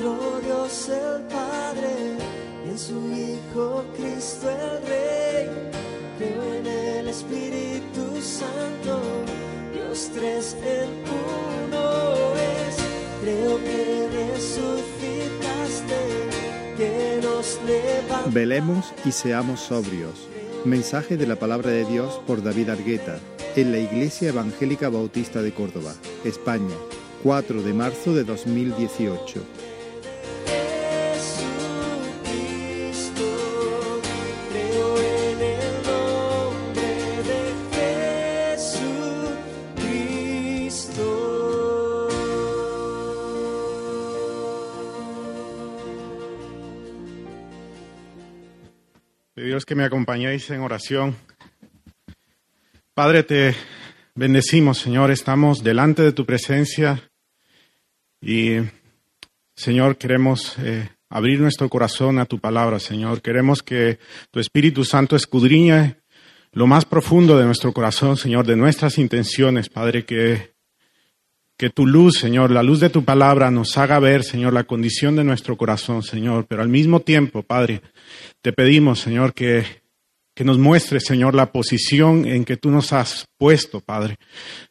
[0.00, 2.16] nuestro Dios el Padre
[2.64, 5.48] y en su Hijo Cristo el Rey.
[6.18, 9.00] Creo en el Espíritu Santo,
[9.72, 10.88] Dios tres en
[11.68, 12.76] uno es.
[13.22, 15.98] Creo que resucitaste,
[16.76, 18.30] que nos levantaste.
[18.30, 20.28] Velemos y seamos sobrios.
[20.64, 23.18] Mensaje de la palabra de Dios por David Argueta
[23.56, 25.94] en la Iglesia Evangélica Bautista de Córdoba,
[26.24, 26.76] España,
[27.22, 29.69] 4 de marzo de 2018.
[49.70, 51.14] Que me acompañéis en oración.
[52.92, 53.54] Padre, te
[54.16, 55.12] bendecimos, Señor.
[55.12, 57.08] Estamos delante de tu presencia
[58.20, 58.56] y,
[59.54, 63.22] Señor, queremos eh, abrir nuestro corazón a tu palabra, Señor.
[63.22, 64.00] Queremos que
[64.32, 65.98] tu Espíritu Santo escudriñe
[66.50, 70.50] lo más profundo de nuestro corazón, Señor, de nuestras intenciones, Padre, que,
[71.60, 75.14] que tu luz, Señor, la luz de tu palabra nos haga ver, Señor, la condición
[75.14, 76.46] de nuestro corazón, Señor.
[76.48, 77.82] Pero al mismo tiempo, Padre,
[78.40, 79.66] te pedimos, Señor, que,
[80.34, 84.16] que nos muestres, Señor, la posición en que tú nos has puesto, Padre.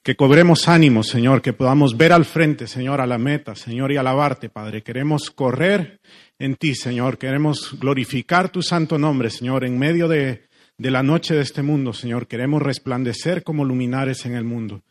[0.01, 3.97] Que cobremos ánimo, Señor, que podamos ver al frente, Señor, a la meta, Señor, y
[3.97, 4.81] alabarte, Padre.
[4.81, 5.99] Queremos correr
[6.39, 7.19] en ti, Señor.
[7.19, 10.41] Queremos glorificar tu santo nombre, Señor, en medio de,
[10.79, 12.25] de la noche de este mundo, Señor.
[12.25, 14.81] Queremos resplandecer como luminares en el mundo.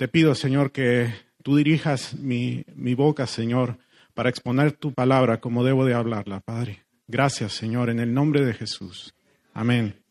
[0.00, 1.12] Te pido, Señor, que
[1.42, 3.76] tú dirijas mi, mi boca, Señor,
[4.14, 6.86] para exponer tu palabra como debo de hablarla, Padre.
[7.06, 9.14] Gracias, Señor, en el nombre de Jesús.
[9.52, 10.02] Amén.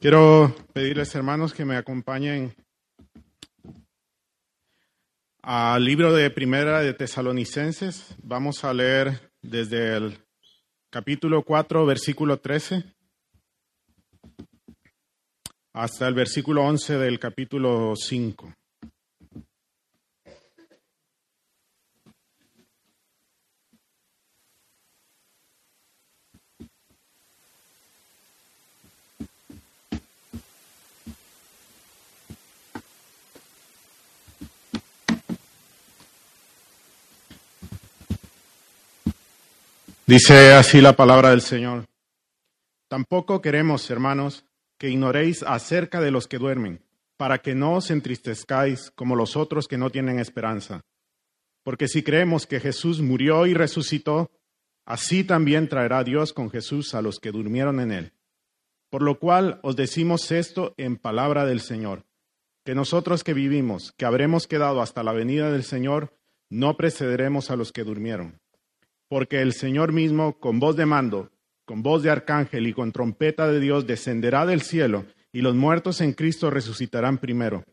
[0.00, 2.52] Quiero pedirles, hermanos, que me acompañen
[5.40, 8.16] al libro de Primera de Tesalonicenses.
[8.24, 10.18] Vamos a leer desde el
[10.90, 12.95] capítulo 4, versículo 13,
[15.76, 18.50] hasta el versículo 11 del capítulo 5.
[40.06, 41.84] Dice así la palabra del Señor.
[42.88, 44.45] Tampoco queremos, hermanos,
[44.78, 46.82] que ignoréis acerca de los que duermen,
[47.16, 50.82] para que no os entristezcáis como los otros que no tienen esperanza.
[51.62, 54.30] Porque si creemos que Jesús murió y resucitó,
[54.84, 58.12] así también traerá Dios con Jesús a los que durmieron en él.
[58.90, 62.04] Por lo cual os decimos esto en palabra del Señor,
[62.64, 66.16] que nosotros que vivimos, que habremos quedado hasta la venida del Señor,
[66.48, 68.40] no precederemos a los que durmieron.
[69.08, 71.30] Porque el Señor mismo, con voz de mando,
[71.66, 76.00] con voz de arcángel y con trompeta de Dios, descenderá del cielo, y los muertos
[76.00, 77.64] en Cristo resucitarán primero.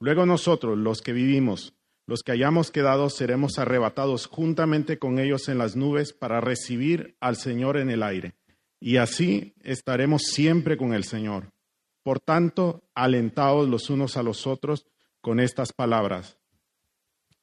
[0.00, 1.74] Luego nosotros, los que vivimos,
[2.06, 7.36] los que hayamos quedado, seremos arrebatados juntamente con ellos en las nubes para recibir al
[7.36, 8.34] Señor en el aire.
[8.80, 11.52] Y así estaremos siempre con el Señor.
[12.02, 14.86] Por tanto, alentaos los unos a los otros
[15.20, 16.38] con estas palabras.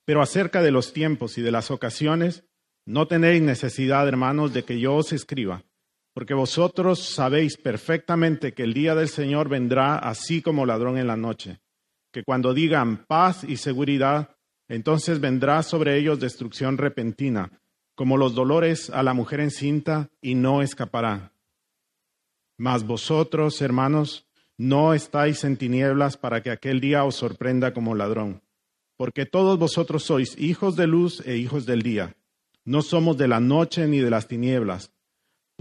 [0.05, 2.45] Pero acerca de los tiempos y de las ocasiones,
[2.85, 5.63] no tenéis necesidad, hermanos, de que yo os escriba,
[6.13, 11.17] porque vosotros sabéis perfectamente que el día del Señor vendrá así como ladrón en la
[11.17, 11.59] noche,
[12.11, 14.35] que cuando digan paz y seguridad,
[14.67, 17.51] entonces vendrá sobre ellos destrucción repentina,
[17.95, 21.33] como los dolores a la mujer encinta, y no escapará.
[22.57, 28.43] Mas vosotros, hermanos, no estáis en tinieblas para que aquel día os sorprenda como ladrón,
[28.97, 32.15] porque todos vosotros sois hijos de luz e hijos del día.
[32.63, 34.92] No somos de la noche ni de las tinieblas.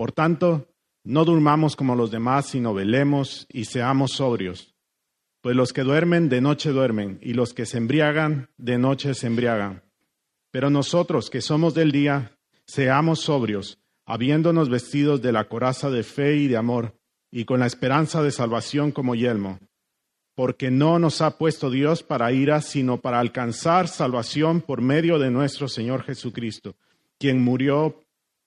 [0.02, 0.66] Por tanto,
[1.04, 4.74] no durmamos como los demás, sino velemos y seamos sobrios.
[5.40, 9.28] Pues los que duermen de noche duermen, y los que se embriagan de noche se
[9.28, 9.84] embriagan.
[10.50, 16.34] Pero nosotros que somos del día, seamos sobrios, habiéndonos vestidos de la coraza de fe
[16.34, 16.96] y de amor,
[17.31, 19.60] y con la esperanza de salvación como yelmo.
[20.34, 25.31] Porque no nos ha puesto Dios para ira, sino para alcanzar salvación por medio de
[25.31, 26.75] nuestro Señor Jesucristo
[27.22, 28.01] quien murió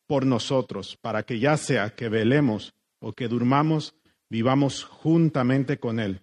[0.07, 3.95] por nosotros, para que ya sea que velemos o que durmamos,
[4.29, 6.21] vivamos juntamente con Él.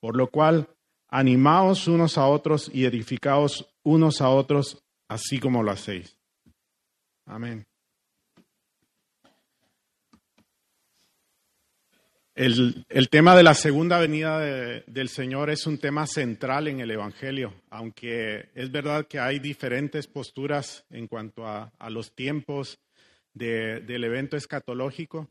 [0.00, 0.68] Por lo cual,
[1.08, 6.16] animaos unos a otros y edificaos unos a otros, así como lo hacéis.
[7.26, 7.66] Amén.
[12.34, 16.80] El, el tema de la segunda venida de- del Señor es un tema central en
[16.80, 22.78] el Evangelio, aunque es verdad que hay diferentes posturas en cuanto a, a los tiempos
[23.34, 25.28] de- del evento escatológico.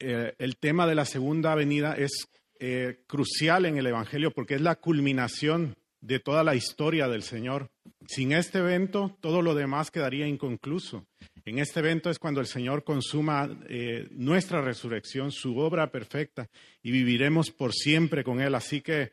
[0.00, 2.28] Eh, el tema de la segunda venida es
[2.60, 7.70] eh, crucial en el Evangelio porque es la culminación de toda la historia del Señor.
[8.06, 11.06] Sin este evento, todo lo demás quedaría inconcluso.
[11.44, 16.48] En este evento es cuando el Señor consuma eh, nuestra resurrección, su obra perfecta,
[16.82, 18.54] y viviremos por siempre con Él.
[18.54, 19.12] Así que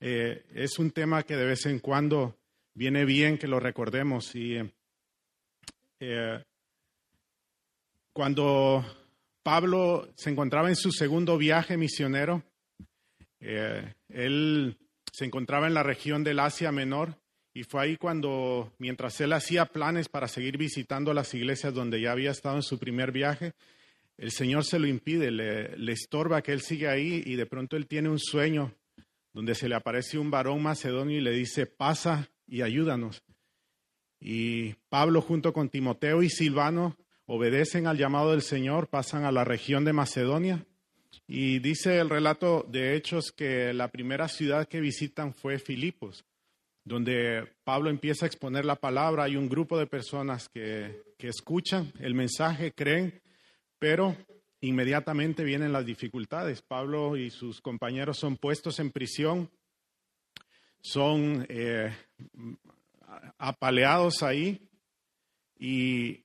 [0.00, 2.36] es un tema que de vez en cuando
[2.74, 4.34] viene bien que lo recordemos.
[4.34, 4.58] Y
[8.14, 8.84] cuando
[9.42, 12.44] Pablo se encontraba en su segundo viaje misionero,
[13.40, 14.78] eh, él
[15.12, 17.18] se encontraba en la región del Asia Menor
[17.52, 22.12] y fue ahí cuando, mientras él hacía planes para seguir visitando las iglesias donde ya
[22.12, 23.52] había estado en su primer viaje,
[24.16, 27.76] el Señor se lo impide, le, le estorba que él siga ahí y de pronto
[27.76, 28.72] él tiene un sueño
[29.32, 33.24] donde se le aparece un varón macedonio y le dice, pasa y ayúdanos.
[34.20, 39.44] Y Pablo junto con Timoteo y Silvano obedecen al llamado del Señor, pasan a la
[39.44, 40.66] región de Macedonia
[41.26, 46.24] y dice el relato de Hechos que la primera ciudad que visitan fue Filipos,
[46.84, 49.24] donde Pablo empieza a exponer la palabra.
[49.24, 53.22] Hay un grupo de personas que, que escuchan el mensaje, creen,
[53.78, 54.16] pero
[54.60, 56.62] inmediatamente vienen las dificultades.
[56.62, 59.50] Pablo y sus compañeros son puestos en prisión,
[60.80, 61.94] son eh,
[63.38, 64.68] apaleados ahí
[65.58, 66.23] y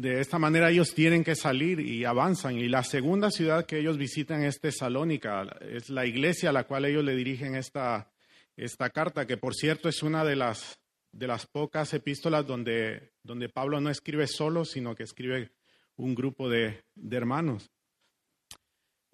[0.00, 2.56] de esta manera ellos tienen que salir y avanzan.
[2.56, 6.84] Y la segunda ciudad que ellos visitan es Tesalónica, es la iglesia a la cual
[6.84, 8.08] ellos le dirigen esta,
[8.56, 10.78] esta carta, que por cierto es una de las,
[11.10, 15.50] de las pocas epístolas donde, donde Pablo no escribe solo, sino que escribe
[15.96, 17.68] un grupo de, de hermanos.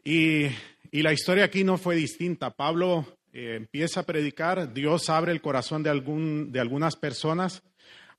[0.04, 0.48] Y,
[0.90, 2.50] y, la historia aquí no fue distinta.
[2.50, 7.62] Pablo eh, empieza a predicar, Dios abre el corazón de, algún, de algunas personas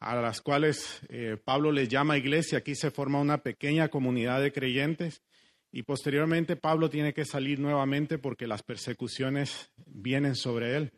[0.05, 2.59] a las cuales eh, Pablo les llama iglesia.
[2.59, 5.23] Aquí se forma una pequeña comunidad de creyentes
[5.71, 10.91] y posteriormente Pablo tiene que salir nuevamente porque las persecuciones vienen sobre él.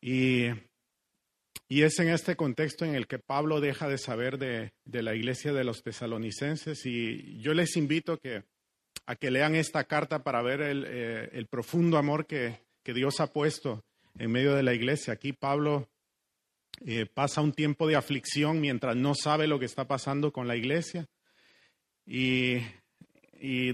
[0.00, 0.46] Y,
[1.68, 5.16] y es en este contexto en el que Pablo deja de saber de, de la
[5.16, 8.20] iglesia de los tesalonicenses y yo les invito
[9.06, 13.18] a que lean esta carta para ver el, eh, el profundo amor que, que Dios
[13.18, 13.84] ha puesto
[14.16, 15.14] en medio de la iglesia.
[15.14, 15.88] Aquí Pablo
[16.84, 20.56] eh, pasa un tiempo de aflicción mientras no sabe lo que está pasando con la
[20.56, 21.08] iglesia
[22.04, 22.60] y,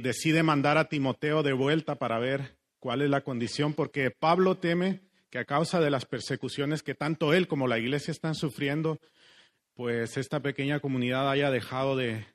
[0.01, 5.01] decide mandar a Timoteo de vuelta para ver cuál es la condición, porque Pablo teme
[5.31, 8.99] que a causa de las persecuciones que tanto él como la iglesia están sufriendo,
[9.75, 12.27] pues esta pequeña comunidad haya dejado de,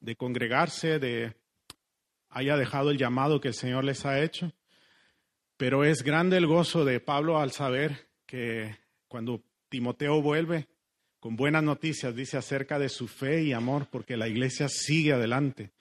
[0.00, 1.34] de congregarse, de,
[2.28, 4.52] haya dejado el llamado que el Señor les ha hecho.
[5.56, 8.76] Pero es grande el gozo de Pablo al saber que
[9.08, 9.42] cuando
[9.74, 10.68] Timoteo vuelve
[11.18, 15.72] con buenas noticias, dice acerca de su fe y amor, porque la iglesia sigue adelante.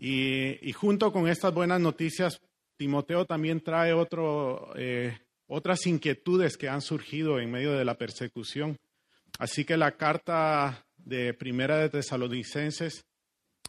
[0.00, 2.40] Y, junto con estas buenas noticias,
[2.76, 5.16] Timoteo también trae otro, eh,
[5.46, 8.76] otras inquietudes que han surgido en medio de la persecución.
[9.38, 13.06] Así que la carta de Primera de Tesalonicenses,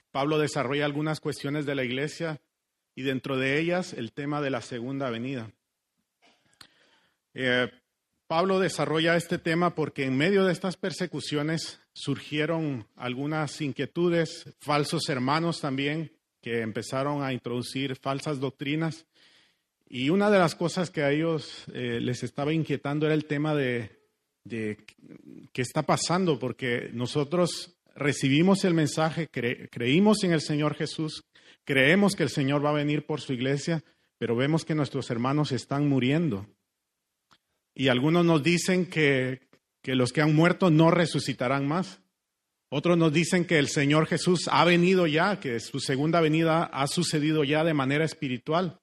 [0.10, 2.42] Pablo desarrolla algunas cuestiones de la iglesia
[2.96, 5.52] y dentro de ellas el tema de la segunda venida.
[7.36, 7.70] Eh,
[8.30, 15.62] Pablo desarrolla este tema porque en medio de estas persecuciones surgieron algunas inquietudes, falsos hermanos
[15.62, 19.08] también, que empezaron a introducir falsas doctrinas.
[19.90, 23.56] Y una de las cosas que a ellos eh, les estaba inquietando era el tema
[23.56, 23.98] de,
[24.48, 31.24] qué está pasando, porque nosotros recibimos el mensaje, cre creímos en el Señor Jesús,
[31.64, 33.84] creemos que el Señor va a venir por su iglesia,
[34.20, 36.46] pero vemos que nuestros hermanos están muriendo.
[37.80, 39.40] Y algunos nos dicen que,
[39.82, 42.02] que, los que han muerto no resucitarán más.
[42.68, 46.88] Otros nos dicen que el Señor Jesús ha venido ya, que su segunda venida ha
[46.88, 48.82] sucedido ya de manera espiritual.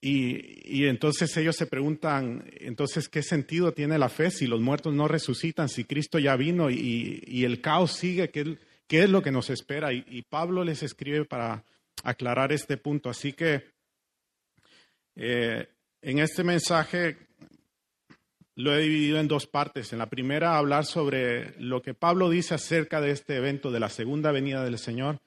[0.00, 4.94] Y, y, entonces ellos se preguntan, entonces, ¿qué sentido tiene la fe si los muertos
[4.94, 8.30] no resucitan, si Cristo ya vino y, y el caos sigue?
[8.30, 9.92] ¿Qué, qué, es lo que nos espera?
[9.92, 11.64] Y, Pablo les escribe para
[12.04, 13.10] aclarar este punto.
[13.10, 13.64] Así que
[15.16, 15.66] eh,
[16.02, 17.25] en este mensaje
[18.56, 19.92] lo he dividido en dos partes.
[19.92, 23.90] En la primera, hablar sobre lo que Pablo dice acerca de este evento, de la
[23.90, 25.20] segunda venida del Señor.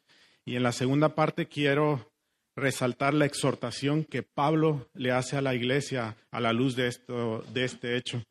[0.45, 2.11] Y en la segunda parte quiero
[2.55, 7.43] resaltar la exhortación que Pablo le hace a la iglesia a la luz de, esto,
[7.53, 8.23] de este hecho.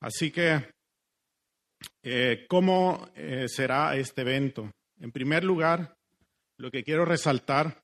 [0.00, 0.64] Así que,
[2.02, 4.72] eh, ¿cómo eh, será este evento?
[4.98, 5.96] En primer lugar,
[6.56, 7.79] lo que quiero resaltar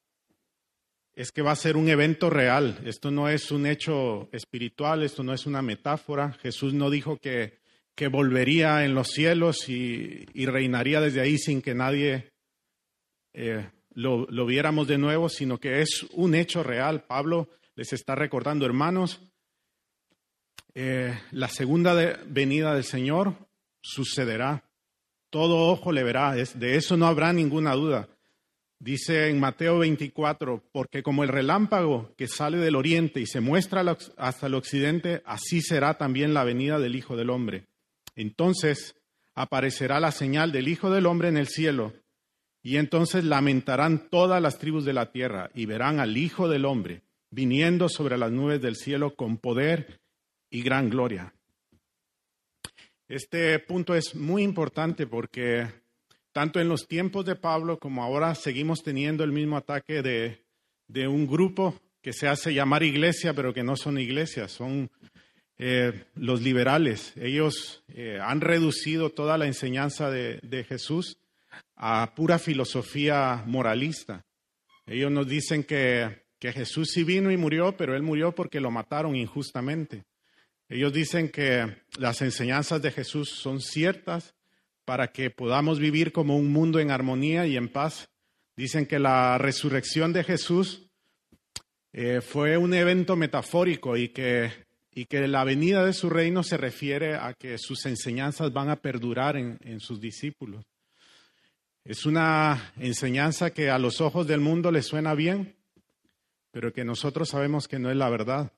[1.16, 2.78] es que va a ser un evento real.
[2.85, 6.35] Esto no es un hecho espiritual, esto no es una metáfora.
[6.42, 7.58] Jesús no dijo que,
[7.94, 12.35] que volvería en los cielos y, y, reinaría desde ahí sin que nadie
[13.32, 17.04] eh, lo, lo, viéramos de nuevo, sino que es un hecho real.
[17.04, 19.23] Pablo les está recordando, hermanos,
[20.75, 21.94] eh, la segunda
[22.26, 23.35] venida del Señor
[23.80, 24.64] sucederá.
[25.30, 28.08] Todo ojo le verá, de eso no habrá ninguna duda.
[28.78, 33.83] Dice en Mateo 24, porque como el relámpago que sale del oriente y se muestra
[34.16, 37.66] hasta el occidente, así será también la venida del Hijo del Hombre.
[38.14, 38.95] Entonces
[39.35, 41.95] aparecerá la señal del Hijo del Hombre en el cielo,
[42.62, 47.02] y entonces lamentarán todas las tribus de la tierra y verán al Hijo del Hombre
[47.30, 50.00] viniendo sobre las nubes del cielo con poder
[50.50, 51.35] y gran gloria.
[53.09, 55.66] Este punto es muy importante porque
[56.37, 61.26] tanto en los tiempos de Pablo como ahora seguimos teniendo el mismo ataque de, un
[61.26, 64.90] grupo que se hace llamar iglesia, pero que no son iglesias, son
[65.57, 67.14] eh, los liberales.
[67.16, 71.16] Ellos eh, han reducido toda la enseñanza de, de Jesús
[71.75, 74.26] a pura filosofía moralista.
[74.85, 78.71] Ellos nos dicen que, que Jesús sí vino y murió, pero él murió porque lo
[78.71, 80.05] mataron injustamente.
[80.69, 84.36] Ellos dicen que las enseñanzas de Jesús son ciertas,
[84.87, 88.09] para que podamos vivir como un mundo en armonía y en paz.
[88.57, 90.87] Dicen que la resurrección de Jesús
[91.93, 94.50] eh, fue un evento metafórico y que,
[94.93, 98.76] y que la venida de su reino se refiere a que sus enseñanzas van a
[98.76, 100.64] perdurar en, en sus discípulos.
[101.85, 105.57] Es una enseñanza que a los ojos del mundo le suena bien,
[106.52, 108.52] pero que nosotros sabemos que no es la verdad.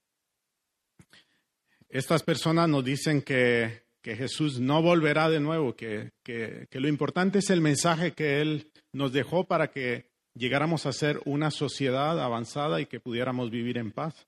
[1.89, 7.41] Estas personas nos dicen que que Jesús no volverá de nuevo, que, que, lo importante
[7.41, 12.81] es el mensaje que Él nos dejó para que llegáramos a ser una sociedad avanzada
[12.81, 14.27] y que pudiéramos vivir en paz.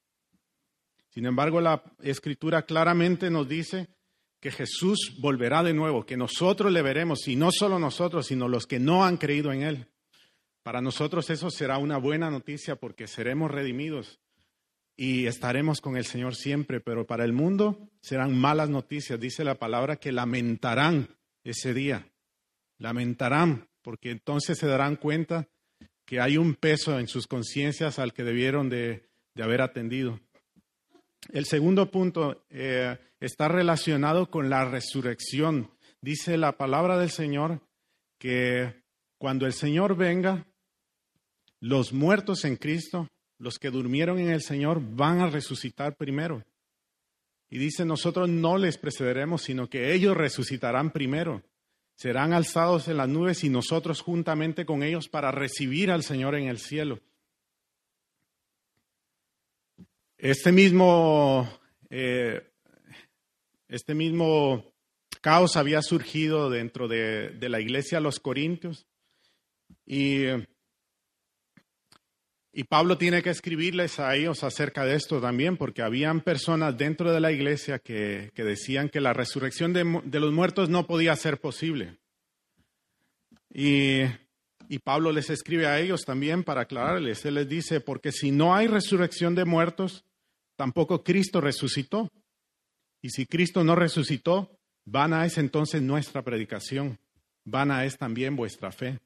[1.08, 3.88] Sin embargo, la escritura claramente nos dice
[4.38, 8.66] que Jesús volverá de nuevo, que nosotros le veremos, y no solo nosotros, sino los
[8.66, 9.86] que no han creído en Él.
[10.62, 14.20] Para nosotros eso será una buena noticia porque seremos redimidos
[15.02, 19.18] y estaremos con el Señor siempre, pero para el mundo serán malas noticias.
[19.18, 21.08] Dice la palabra que lamentarán
[21.42, 22.06] ese día,
[22.76, 25.48] lamentarán, porque entonces se darán cuenta
[26.04, 30.20] que hay un peso en sus conciencias al que debieron de, de haber atendido.
[31.32, 35.70] El segundo punto eh, está relacionado con la resurrección.
[36.02, 37.62] Dice la palabra del Señor
[38.18, 38.82] que
[39.16, 40.46] cuando el Señor venga,
[41.58, 43.08] los muertos en Cristo
[43.40, 46.44] los que durmieron en el Señor van a resucitar primero.
[47.48, 51.42] Y dice, nosotros no les precederemos, sino que ellos resucitarán primero.
[51.96, 56.48] Serán alzados en las nubes y nosotros juntamente con ellos para recibir al Señor en
[56.48, 57.00] el cielo.
[60.18, 61.50] Este mismo,
[61.88, 62.46] eh,
[63.68, 64.70] este mismo
[65.22, 68.86] caos había surgido dentro de, de la iglesia de los Corintios
[69.86, 70.26] y
[72.52, 77.12] y Pablo tiene que escribirles a ellos acerca de esto también, porque habían personas dentro
[77.12, 81.14] de la iglesia que, que decían que la resurrección de, de, los muertos no podía
[81.14, 81.98] ser posible.
[83.54, 84.00] Y,
[84.68, 87.24] y Pablo les escribe a ellos también para aclararles.
[87.24, 90.04] Él les dice, porque si no hay resurrección de muertos,
[90.56, 92.10] tampoco Cristo resucitó.
[93.00, 96.98] Y si Cristo no resucitó, vana es entonces nuestra predicación,
[97.44, 98.98] vana es también vuestra fe.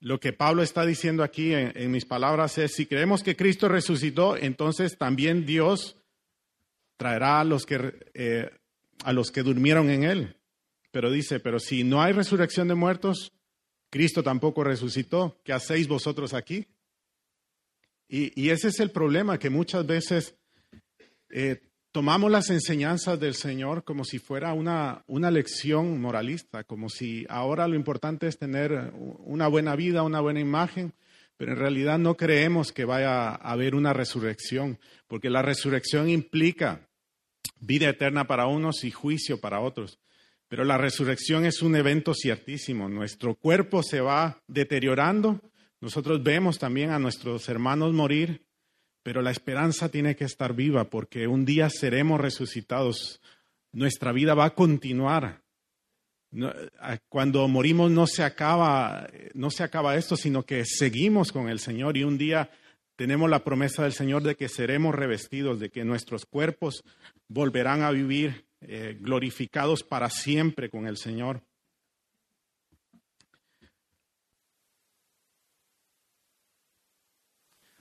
[0.00, 4.36] Lo que Pablo está diciendo aquí en, mis palabras es, si creemos que Cristo resucitó,
[4.36, 5.98] entonces también Dios
[6.96, 8.50] traerá a los que, eh,
[9.04, 10.36] a los que durmieron en él.
[10.90, 13.32] Pero dice, pero si no hay resurrección de muertos,
[13.90, 15.38] Cristo tampoco resucitó.
[15.44, 16.66] ¿Qué hacéis vosotros aquí?
[18.08, 20.34] Y, y ese es el problema, que muchas veces
[21.28, 21.60] eh,
[21.92, 27.66] tomamos las enseñanzas del Señor como si fuera una, una lección moralista, como si ahora
[27.68, 30.92] lo importante es tener una buena vida, una buena imagen,
[31.36, 34.78] pero en realidad no creemos que vaya a haber una resurrección,
[35.08, 36.88] porque la resurrección implica
[37.60, 39.98] vida eterna para unos y juicio para otros.
[40.48, 42.88] Pero la resurrección es un evento ciertísimo.
[42.88, 45.40] Nuestro cuerpo se va deteriorando.
[45.80, 48.42] Nosotros vemos también a nuestros hermanos morir
[49.02, 53.20] pero la esperanza tiene que estar viva porque un día seremos resucitados.
[53.72, 55.42] Nuestra vida va a continuar.
[57.08, 61.96] Cuando morimos no se acaba, no se acaba esto, sino que seguimos con el Señor
[61.96, 62.50] y un día
[62.96, 66.84] tenemos la promesa del Señor de que seremos revestidos, de que nuestros cuerpos
[67.28, 71.42] volverán a vivir eh, glorificados para siempre con el Señor.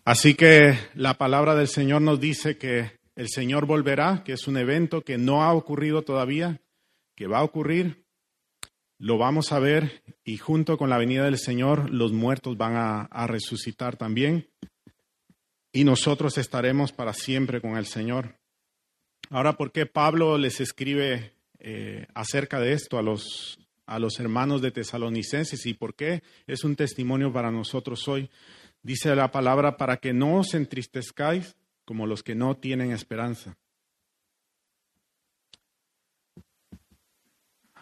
[0.09, 4.57] Así que la palabra del Señor nos dice que el Señor volverá, que es un
[4.57, 6.59] evento que no ha ocurrido todavía,
[7.15, 8.07] que va a ocurrir.
[8.97, 13.27] Lo vamos a ver y junto con la venida del Señor los muertos van a,
[13.27, 14.49] resucitar también
[15.71, 18.35] y nosotros estaremos para siempre con el Señor.
[19.29, 24.63] Ahora, ¿por qué Pablo les escribe eh, acerca de esto a los, a los hermanos
[24.63, 28.27] de Tesalonicenses y por qué es un testimonio para nosotros hoy?
[28.81, 31.55] Dice la palabra, para que no os entristezcáis
[31.85, 33.57] como los que no tienen esperanza.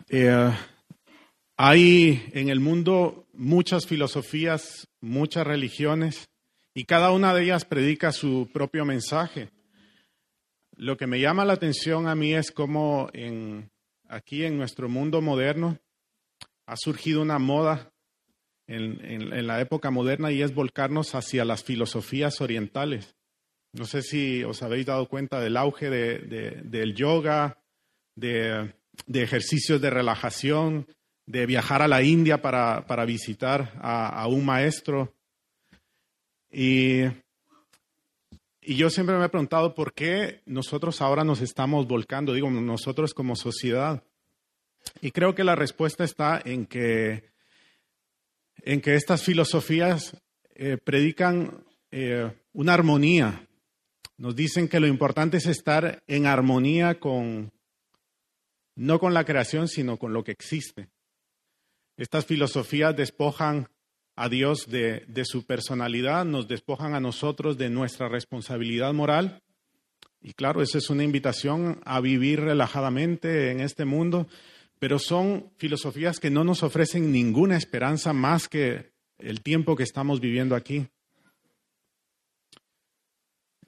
[0.10, 0.52] Eh,
[1.58, 6.30] hay en el mundo muchas filosofías, muchas religiones,
[6.74, 9.50] y cada una de ellas predica su propio mensaje.
[10.76, 13.72] Lo que me llama la atención a mí es cómo en,
[14.08, 15.80] aquí en nuestro mundo moderno
[16.68, 17.92] ha surgido una moda
[18.68, 23.16] en, en, la época moderna y es volcarnos hacia las filosofías orientales.
[23.74, 27.58] No sé si os habéis dado cuenta del auge de, de, del yoga,
[28.16, 28.74] de,
[29.06, 30.88] de, ejercicios de relajación,
[31.26, 35.14] de viajar a la India para, para visitar a, a un maestro.
[36.52, 37.04] Y
[38.70, 43.14] y yo siempre me he preguntado por qué nosotros ahora nos estamos volcando, digo, nosotros
[43.14, 44.04] como sociedad.
[45.00, 47.24] Y creo que la respuesta está en que,
[48.64, 50.18] en que estas filosofías
[50.56, 53.48] eh, predican eh, una armonía.
[54.18, 57.52] Nos dicen que lo importante es estar en armonía con,
[58.76, 60.90] no con la creación, sino con lo que existe.
[61.98, 63.68] Estas filosofías despojan
[64.16, 69.42] a Dios de, su personalidad, nos despojan a nosotros de nuestra responsabilidad moral.
[70.22, 74.28] Y claro, esa es una invitación a vivir relajadamente en este mundo,
[74.80, 80.20] pero son filosofías que no nos ofrecen ninguna esperanza más que el tiempo que estamos
[80.20, 80.88] viviendo aquí.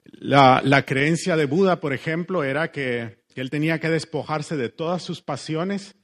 [0.04, 5.02] La, la creencia de Buda, por ejemplo, era que, él tenía que despojarse de todas
[5.02, 5.96] sus pasiones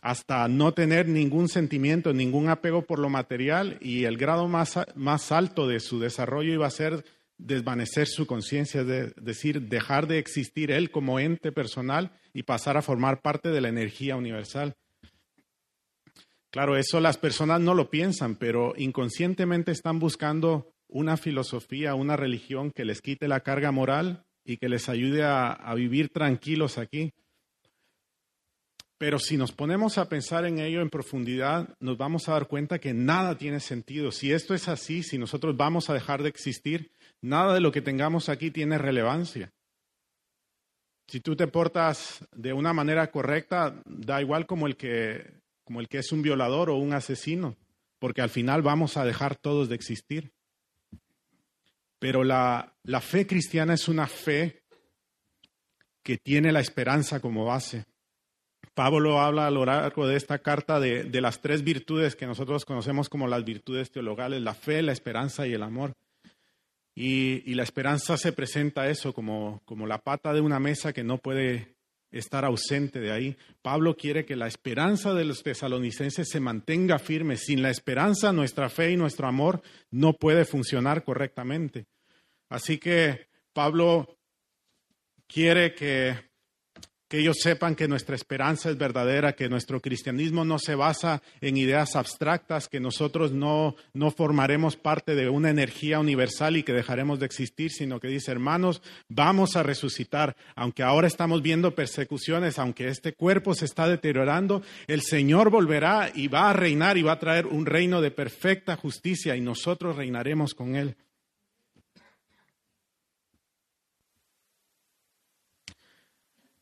[0.00, 5.30] hasta no tener ningún sentimiento, ningún apego por lo material y el grado más, más
[5.30, 7.04] alto de su desarrollo iba a ser
[7.36, 12.82] desvanecer su conciencia, es decir, dejar de existir él como ente personal y pasar a
[12.82, 14.76] formar parte de la energía universal.
[16.50, 22.70] Claro, eso las personas no lo piensan, pero inconscientemente están buscando una filosofía, una religión
[22.70, 27.12] que les quite la carga moral y que les ayude a, a vivir tranquilos aquí.
[28.96, 32.80] Pero si nos ponemos a pensar en ello en profundidad, nos vamos a dar cuenta
[32.80, 34.10] que nada tiene sentido.
[34.10, 37.82] Si esto es así, si nosotros vamos a dejar de existir, nada de lo que
[37.82, 39.52] tengamos aquí tiene relevancia.
[41.08, 45.88] Si tú te portas de una manera correcta, da igual como el que, como el
[45.88, 47.56] que es un violador o un asesino,
[47.98, 50.32] porque al final vamos a dejar todos de existir.
[51.98, 54.62] Pero la, la fe cristiana es una fe
[56.02, 57.86] que tiene la esperanza como base.
[58.74, 62.66] Pablo habla a lo largo de esta carta de, de, las tres virtudes que nosotros
[62.66, 65.94] conocemos como las virtudes teologales, la fe, la esperanza y el amor.
[67.00, 71.18] Y, la esperanza se presenta eso como, como la pata de una mesa que no
[71.18, 71.76] puede
[72.10, 73.36] estar ausente de ahí.
[73.62, 77.36] Pablo quiere que la esperanza de los tesalonicenses se mantenga firme.
[77.36, 81.86] Sin la esperanza, nuestra fe y nuestro amor no puede funcionar correctamente.
[82.48, 84.18] Así que Pablo
[85.28, 86.16] quiere que
[87.08, 91.56] que ellos sepan que nuestra esperanza es verdadera, que nuestro cristianismo no se basa en
[91.56, 97.18] ideas abstractas, que nosotros no, no formaremos parte de una energía universal y que dejaremos
[97.18, 100.36] de existir, sino que dice, hermanos, vamos a resucitar.
[100.54, 106.28] Aunque ahora estamos viendo persecuciones, aunque este cuerpo se está deteriorando, el Señor volverá y
[106.28, 110.54] va a reinar y va a traer un reino de perfecta justicia y nosotros reinaremos
[110.54, 110.96] con Él.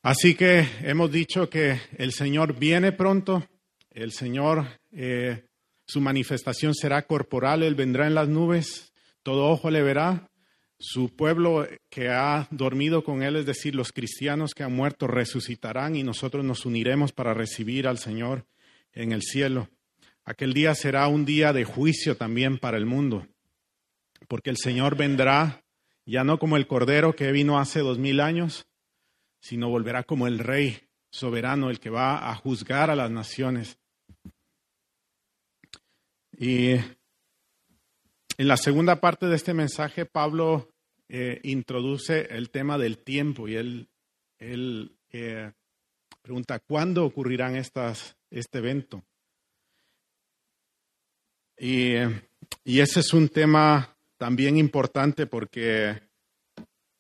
[0.07, 3.45] Así que hemos dicho que el Señor viene pronto,
[3.91, 5.47] el Señor, eh,
[5.85, 8.93] su manifestación será corporal, Él vendrá en las nubes,
[9.25, 10.31] todo ojo le verá,
[10.79, 15.97] su pueblo que ha dormido con Él, es decir, los cristianos que han muerto, resucitarán
[15.97, 18.47] y nosotros nos uniremos para recibir al Señor
[18.93, 19.71] en el cielo.
[20.25, 23.27] Aquel día será un día de juicio también para el mundo,
[24.29, 25.65] porque el Señor vendrá
[26.05, 28.69] ya no como el Cordero que vino hace dos mil años,
[29.41, 33.79] sino volverá como el rey soberano, el que va a juzgar a las naciones.
[36.39, 36.73] Y
[38.39, 40.69] en la segunda parte de este mensaje, Pablo
[41.09, 43.89] eh, introduce el tema del tiempo y él,
[44.39, 45.53] eh,
[46.21, 49.03] pregunta, ¿cuándo ocurrirán estas, este evento?
[51.59, 51.95] Y,
[52.65, 56.03] y, ese es un tema también importante porque,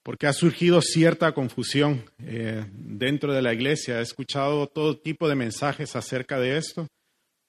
[0.07, 3.99] porque ha surgido cierta confusión eh, dentro de la iglesia.
[3.99, 6.87] He escuchado todo tipo de mensajes acerca de esto.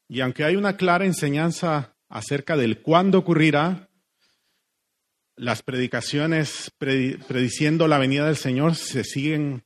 [0.10, 3.90] Y aunque hay una clara enseñanza acerca del cuándo ocurrirá,
[5.36, 9.62] las predicaciones prediciendo la venida del Señor se siguen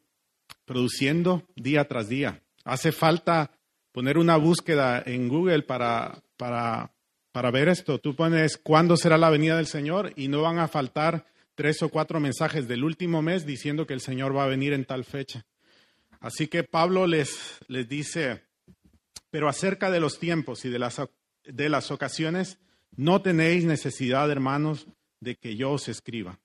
[0.66, 2.42] produciendo día tras día.
[2.66, 3.52] Hace falta
[3.94, 6.92] poner una búsqueda en Google para, para,
[7.32, 8.00] para ver esto.
[8.00, 11.90] Tú pones cuándo será la venida del Señor y no van a faltar tres o
[11.90, 15.46] cuatro mensajes del último mes diciendo que el Señor va a venir en tal fecha.
[16.20, 18.42] Así que Pablo les, les dice,
[19.30, 21.00] pero acerca de los tiempos y de las,
[21.44, 22.58] de las ocasiones,
[22.96, 24.88] no tenéis necesidad, hermanos,
[25.20, 26.40] de que yo os escriba,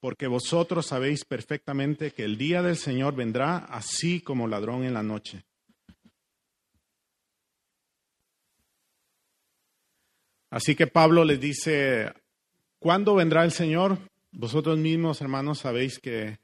[0.00, 5.04] porque vosotros sabéis perfectamente que el día del Señor vendrá así como ladrón en la
[5.04, 5.44] noche.
[10.50, 12.12] Así que Pablo les dice,
[12.80, 13.98] ¿cuándo vendrá el Señor?
[14.32, 16.38] Vosotros mismos, hermanos, sabéis que,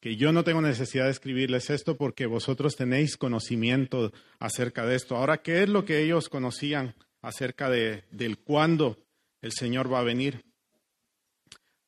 [0.00, 5.16] que yo no tengo necesidad de escribirles esto porque vosotros tenéis conocimiento acerca de esto.
[5.16, 8.98] Ahora, ¿qué es lo que ellos conocían acerca de, del cuándo
[9.42, 10.44] el Señor va a venir?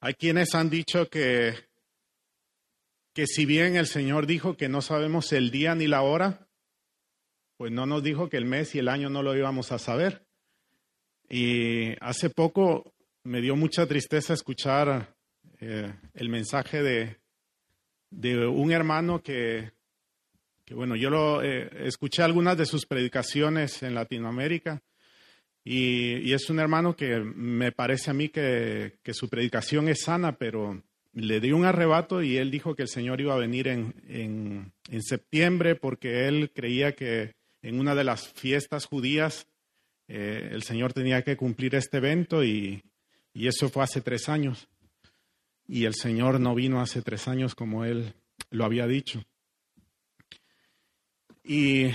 [0.00, 1.54] Hay quienes han dicho que,
[3.14, 6.48] que si bien el Señor dijo que no sabemos el día ni la hora,
[7.56, 10.26] pues no nos dijo que el mes y el año no lo íbamos a saber.
[11.28, 12.92] Y hace poco
[13.24, 15.14] me dio mucha tristeza escuchar
[15.60, 17.16] eh, el mensaje de,
[18.10, 19.70] de, un hermano que,
[20.64, 24.82] que bueno, yo lo, eh, escuché algunas de sus predicaciones en Latinoamérica
[25.64, 30.02] y, y, es un hermano que me parece a mí que, que, su predicación es
[30.02, 30.82] sana, pero
[31.12, 34.72] le dio un arrebato y él dijo que el Señor iba a venir en, en,
[34.88, 39.46] en septiembre porque él creía que en una de las fiestas judías
[40.08, 42.82] eh, el Señor tenía que cumplir este evento y,
[43.34, 44.68] y, eso fue hace tres años.
[45.66, 48.14] Y el Señor no vino hace tres años como Él
[48.50, 49.24] lo había dicho.
[51.44, 51.90] Y,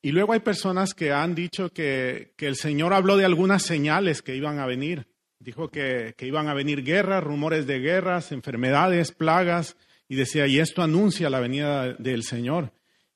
[0.00, 4.22] y luego hay personas que han dicho que, que, el Señor habló de algunas señales
[4.22, 5.06] que iban a venir.
[5.38, 9.76] Dijo que, que iban a venir guerras, rumores de guerras, enfermedades, plagas,
[10.08, 12.72] y decía, y esto anuncia la venida del Señor.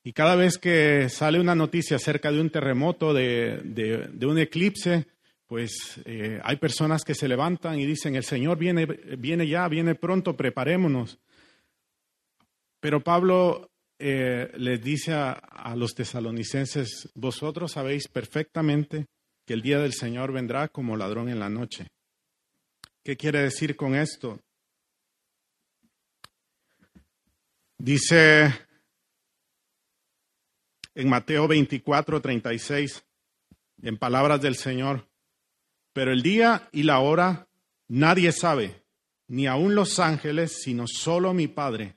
[0.06, 5.06] Y cada vez que sale una noticia acerca de un terremoto, de, de, un eclipse,
[5.46, 9.94] pues eh, hay personas que se levantan y dicen, el Señor viene, viene ya, viene
[9.94, 11.18] pronto, preparémonos.
[12.80, 19.06] Pero Pablo eh, les dice a, a los tesalonicenses, vosotros sabéis perfectamente
[19.46, 21.86] que el día del Señor vendrá como ladrón en la noche.
[23.04, 24.40] ¿Qué quiere decir con esto?
[27.78, 28.52] Dice
[30.96, 33.04] en Mateo 24, 36,
[33.82, 35.06] en palabras del Señor.
[35.96, 37.48] Pero el día y la hora
[37.88, 38.82] nadie sabe,
[39.28, 41.96] ni aun los ángeles, sino solo mi Padre.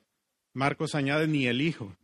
[0.54, 1.98] Marcos añade, ni el Hijo.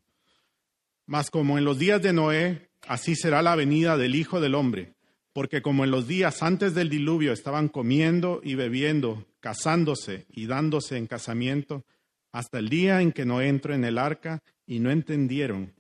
[1.06, 4.92] Mas como en los días de Noé, así será la venida del Hijo del Hombre.
[5.32, 10.98] Porque como en los días antes del diluvio estaban comiendo y bebiendo, casándose y dándose
[10.98, 11.86] en casamiento,
[12.34, 15.74] hasta el día en que Noé entró en el arca y no entendieron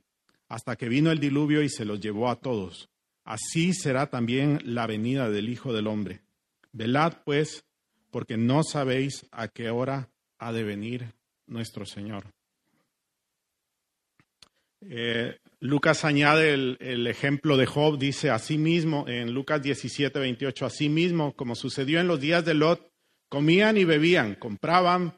[0.47, 2.89] hasta que vino el diluvio y se los llevó a todos.
[3.25, 6.21] Así será también la venida del Hijo del Hombre.
[6.71, 7.65] Velad, pues,
[8.11, 11.13] porque no sabéis a qué hora ha de venir
[11.47, 12.25] nuestro Señor.
[14.87, 20.89] Eh, Lucas añade el, ejemplo de Job, dice así mismo en Lucas 17, 28, así
[20.89, 22.91] mismo como sucedió en los días de Lot,
[23.27, 25.17] comían y bebían, compraban,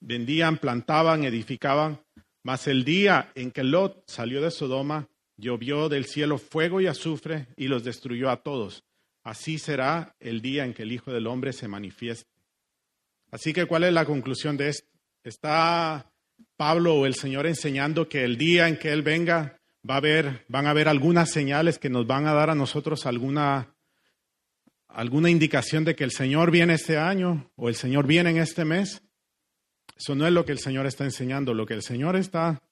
[0.00, 2.02] vendían, plantaban, edificaban,
[2.42, 5.08] mas el día en que Lot salió de Sodoma,
[5.40, 8.84] llovió del cielo fuego y azufre y los destruyó a todos.
[9.22, 12.30] Así será el día en que el Hijo del Hombre se manifieste.
[13.30, 14.88] Así que, ¿cuál es la conclusión de esto?
[15.22, 16.10] Está
[16.56, 20.44] Pablo o el Señor enseñando que el día en que Él venga va a haber,
[20.48, 23.74] van a haber algunas señales que nos van a dar a nosotros alguna,
[24.88, 28.64] alguna indicación de que el Señor viene este año o el Señor viene en este
[28.64, 29.02] mes.
[29.96, 31.54] Eso no es lo que el Señor está enseñando.
[31.54, 32.62] Lo que el Señor está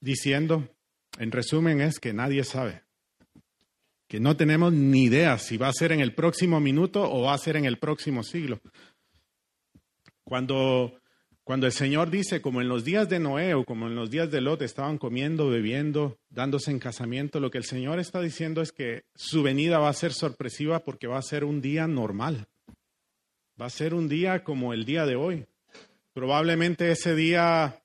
[0.00, 0.68] diciendo,
[1.18, 2.82] en resumen, es que nadie sabe.
[4.06, 7.34] Que no tenemos ni idea si va a ser en el próximo minuto o va
[7.34, 8.60] a ser en el próximo siglo.
[10.24, 10.94] Cuando,
[11.42, 14.30] cuando el Señor dice, como en los días de Noé o como en los días
[14.30, 18.72] de Lot estaban comiendo, bebiendo, dándose en casamiento, lo que el Señor está diciendo es
[18.72, 22.46] que su venida va a ser sorpresiva porque va a ser un día normal.
[23.60, 25.46] Va a ser un día como el día de hoy.
[26.12, 27.82] Probablemente ese día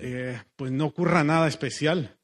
[0.00, 2.16] eh, pues no ocurra nada especial.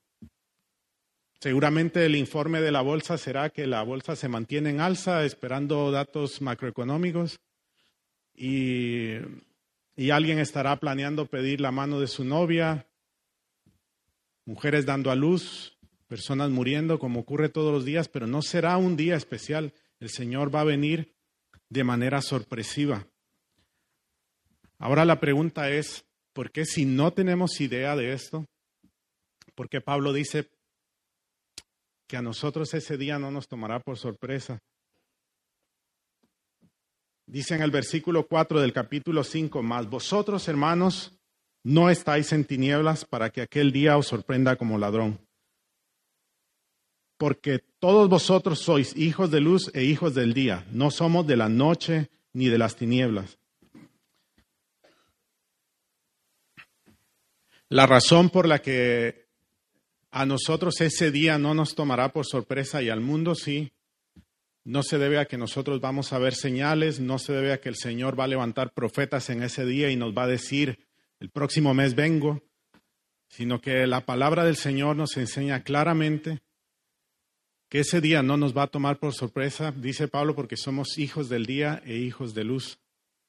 [1.41, 5.91] Seguramente el informe de la bolsa será que la bolsa se mantiene en alza esperando
[5.91, 7.41] datos macroeconómicos
[8.35, 9.17] y,
[9.97, 12.87] y alguien estará planeando pedir la mano de su novia,
[14.47, 15.77] mujeres dando a luz,
[16.09, 19.75] personas muriendo como ocurre todos los días, pero no será un día especial.
[20.01, 21.15] El Señor va a venir
[21.69, 23.07] de manera sorpresiva.
[24.79, 28.44] Ahora la pregunta es, ¿por qué si no tenemos idea de esto?
[29.55, 30.51] Porque Pablo dice
[32.07, 34.59] que a nosotros ese día no nos tomará por sorpresa.
[37.27, 41.16] Dice en el versículo 4 del capítulo 5, más vosotros hermanos
[41.62, 45.18] no estáis en tinieblas para que aquel día os sorprenda como ladrón.
[47.16, 51.49] Porque todos vosotros sois hijos de luz e hijos del día, no somos de la
[51.49, 53.38] noche ni de las tinieblas.
[57.68, 59.27] La razón por la que
[60.11, 63.72] a nosotros ese día no nos tomará por sorpresa y al mundo sí,
[64.64, 67.68] no se debe a que nosotros vamos a ver señales, no se debe a que
[67.68, 70.87] el Señor va a levantar profetas en ese día y nos va a decir,
[71.20, 72.42] el próximo mes vengo,
[73.29, 76.42] sino que la palabra del Señor nos enseña claramente
[77.68, 81.29] que ese día no nos va a tomar por sorpresa, dice Pablo, porque somos hijos
[81.29, 82.79] del día e hijos de luz.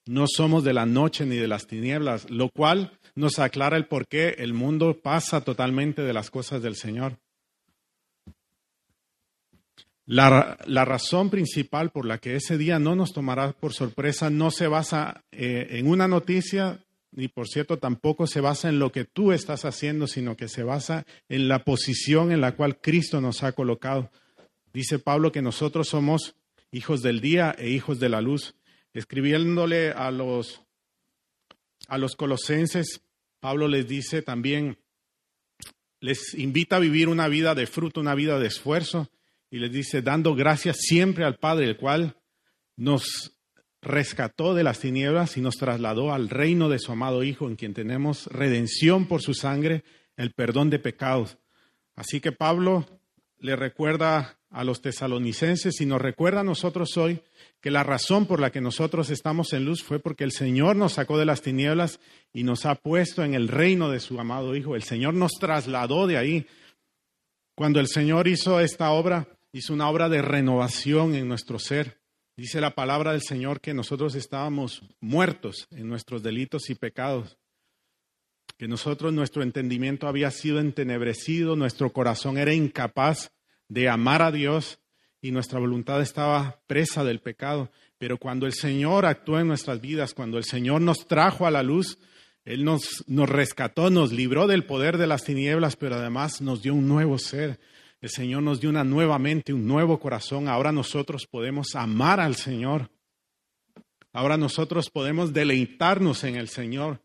[0.05, 4.07] No somos de la noche ni de las tinieblas, lo cual nos aclara el por
[4.07, 7.17] qué el mundo pasa totalmente de las cosas del Señor.
[10.07, 14.51] La, la, razón principal por la que ese día no nos tomará por sorpresa no
[14.51, 16.79] se basa eh, en una noticia,
[17.11, 20.61] ni por cierto tampoco se basa en lo que tú estás haciendo, sino que se
[20.61, 24.11] basa en la posición en la cual Cristo nos ha colocado.
[24.73, 26.35] Dice Pablo que nosotros somos
[26.71, 28.53] hijos del día e hijos de la luz.
[28.95, 30.61] Escribiéndole a los,
[31.89, 33.01] a los colosenses,
[33.41, 34.77] Pablo les dice también,
[35.99, 39.11] les invita a vivir una vida de fruto, una vida de esfuerzo,
[39.51, 42.15] y les dice, dando gracias siempre al Padre, el cual
[42.77, 43.33] nos
[43.81, 47.73] rescató de las tinieblas y nos trasladó al reino de su amado Hijo, en quien
[47.73, 49.83] tenemos redención por su sangre,
[50.15, 51.37] el perdón de pecados.
[51.97, 52.87] Así que Pablo
[53.39, 57.21] le recuerda a los tesalonicenses y nos recuerda a nosotros hoy
[57.61, 60.93] que la razón por la que nosotros estamos en luz fue porque el Señor nos
[60.93, 61.99] sacó de las tinieblas
[62.31, 64.75] y nos ha puesto en el reino de su amado Hijo.
[64.75, 66.47] El Señor nos trasladó de ahí.
[67.55, 72.01] Cuando el Señor hizo esta obra, hizo una obra de renovación en nuestro ser.
[72.37, 77.37] Dice la palabra del Señor que nosotros estábamos muertos en nuestros delitos y pecados,
[78.57, 83.31] que nosotros nuestro entendimiento había sido entenebrecido, nuestro corazón era incapaz
[83.69, 84.79] de amar a Dios
[85.25, 87.71] y nuestra voluntad estaba presa del pecado.
[87.97, 91.63] Pero cuando el Señor actuó en nuestras vidas, cuando el Señor nos trajo a la
[91.63, 91.97] luz,
[92.43, 96.75] Él nos, nos rescató, nos libró del poder de las tinieblas, pero además nos dio
[96.75, 97.59] un nuevo ser.
[98.01, 100.47] El Señor nos dio una nueva mente, un nuevo corazón.
[100.47, 102.91] Ahora nosotros podemos amar al Señor.
[104.13, 107.01] Ahora nosotros podemos deleitarnos en el Señor.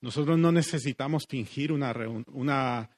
[0.00, 1.94] Nosotros no necesitamos fingir una,
[2.32, 2.88] una,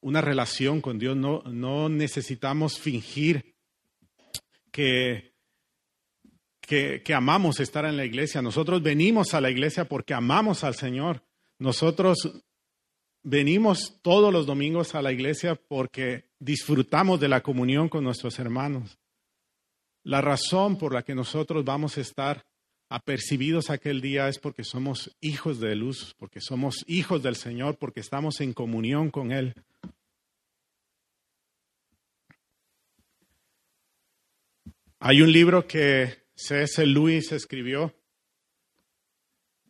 [0.00, 3.57] una relación con Dios, no, no necesitamos fingir
[6.60, 8.40] que, que, amamos estar en la iglesia.
[8.42, 11.24] Nosotros venimos a la iglesia porque amamos al Señor.
[11.58, 12.44] Nosotros
[13.24, 18.98] venimos todos los domingos a la iglesia porque disfrutamos de la comunión con nuestros hermanos.
[20.04, 22.46] La razón por la que nosotros vamos a estar
[22.88, 27.98] apercibidos aquel día es porque somos hijos de luz, porque somos hijos del Señor, porque
[27.98, 29.54] estamos en comunión con Él.
[35.00, 36.84] Hay un libro que C.S.
[36.84, 37.94] Lewis escribió,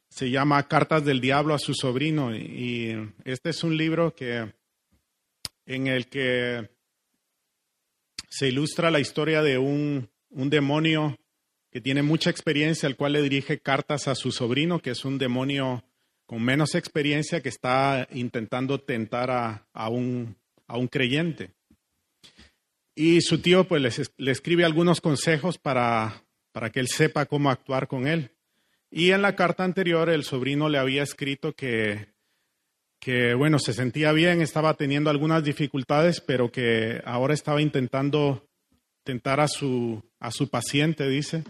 [0.08, 4.54] se llama Cartas del Diablo a su sobrino, y este es un libro que,
[5.66, 6.70] en el que
[8.30, 11.18] se ilustra la historia de un, un demonio
[11.70, 15.18] que tiene mucha experiencia, al cual le dirige cartas a su sobrino, que es un
[15.18, 15.84] demonio
[16.24, 21.57] con menos experiencia que está intentando tentar a, a, un, a un creyente.
[23.00, 27.86] Y su tío pues le escribe algunos consejos para, para que él sepa cómo actuar
[27.86, 28.32] con él.
[28.90, 32.08] Y en la carta anterior el sobrino le había escrito que,
[32.98, 38.48] que, bueno, se sentía bien, estaba teniendo algunas dificultades, pero que ahora estaba intentando
[39.04, 41.44] tentar a su, a su paciente, dice,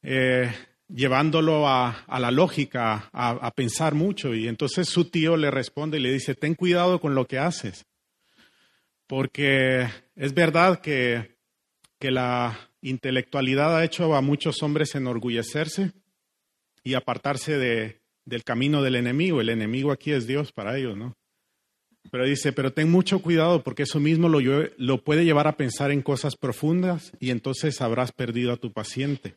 [0.00, 0.50] eh,
[0.88, 4.34] llevándolo a, a, la lógica, a, a pensar mucho.
[4.34, 7.84] Y entonces su tío le responde y le dice, ten cuidado con lo que haces
[9.06, 11.36] porque es verdad que,
[11.98, 15.92] que la intelectualidad ha hecho a muchos hombres enorgullecerse
[16.82, 19.40] y apartarse de, del camino del enemigo.
[19.40, 21.16] El enemigo aquí es Dios para ellos, ¿no?
[22.10, 24.40] Pero dice, pero ten mucho cuidado porque eso mismo lo,
[24.76, 29.36] lo puede llevar a pensar en cosas profundas y entonces habrás perdido a tu paciente.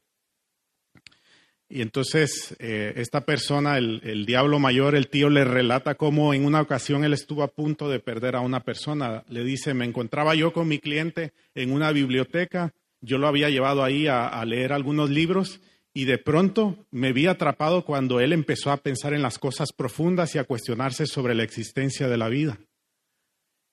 [1.70, 6.62] Y entonces eh, esta persona, el, diablo mayor, el tío, le relata cómo en una
[6.62, 9.24] ocasión él estuvo a punto de perder a una persona.
[9.28, 13.84] Le dice, me encontraba yo con mi cliente en una biblioteca, yo lo había llevado
[13.84, 15.60] ahí a, a leer algunos libros
[15.94, 20.36] y de pronto me vi atrapado cuando él empezó a pensar en las cosas profundas
[20.36, 22.60] y a cuestionarse sobre la existencia de la vida.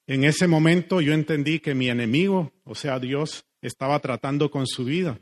[0.07, 4.85] En ese momento yo entendí que mi enemigo, o sea, Dios, estaba tratando con su
[4.85, 5.19] vida.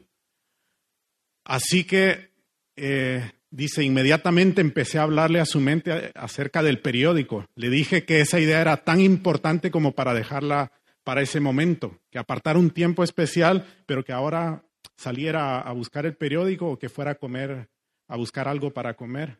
[1.44, 2.31] Así que,
[2.76, 7.46] eh, dice, inmediatamente empecé a hablarle a su mente acerca del periódico.
[7.54, 10.72] Le dije que esa idea era tan importante como para dejarla
[11.04, 14.64] para ese momento, que apartara un tiempo especial, pero que ahora
[14.96, 17.68] saliera a buscar el periódico o que fuera a comer,
[18.08, 19.38] a buscar algo para comer.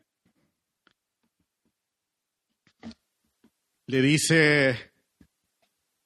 [3.87, 4.91] Le dice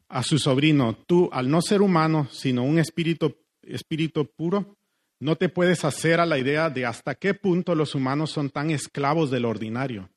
[0.09, 4.77] a su sobrino, tú al no ser humano, sino un espíritu, espíritu puro,
[5.19, 8.69] no te puedes hacer a la idea de hasta qué punto los humanos son tan
[8.69, 10.09] esclavos del ordinario.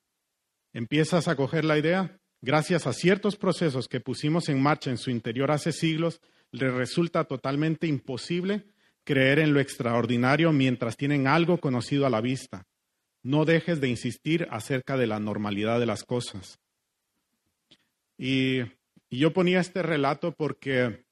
[0.72, 2.18] ¿Empiezas a coger la idea?
[2.42, 6.20] Gracias a ciertos procesos que pusimos en marcha en su interior hace siglos,
[6.52, 8.64] le resulta totalmente imposible
[9.04, 12.66] creer en lo extraordinario mientras tienen algo conocido a la vista.
[13.22, 16.58] No dejes de insistir acerca de la normalidad de las cosas.
[18.16, 18.60] Y
[19.10, 21.04] yo ponía este relato porque,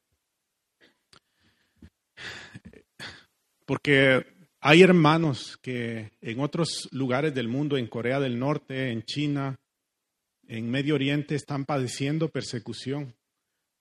[3.69, 4.25] porque
[4.63, 9.61] hay hermanos que en otros lugares del mundo, en Corea del Norte, en China,
[10.47, 13.15] en Medio Oriente, están padeciendo persecución.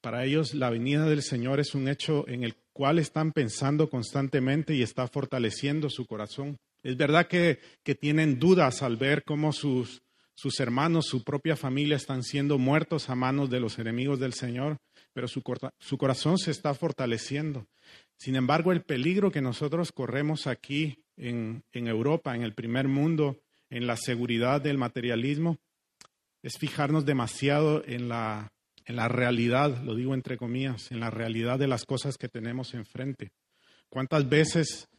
[0.01, 4.75] Para ellos la venida del Señor es un hecho en el cual están pensando constantemente
[4.75, 6.57] y está fortaleciendo su corazón.
[6.83, 10.01] Es verdad que, que tienen dudas al ver cómo sus,
[10.35, 14.75] sus hermanos, su propia familia están siendo muertos a manos de los enemigos del Señor,
[15.13, 15.41] pero su,
[15.79, 17.65] su corazón se está fortaleciendo.
[18.17, 23.87] Sin embargo, el peligro que nosotros corremos aquí en, Europa, en el primer mundo, en
[23.87, 25.57] la seguridad del materialismo,
[26.41, 28.51] es fijarnos demasiado en la,
[28.85, 32.73] en la realidad, lo digo entre comillas, en la realidad de las cosas que tenemos
[32.73, 33.31] enfrente.
[33.89, 34.89] ¿Cuántas veces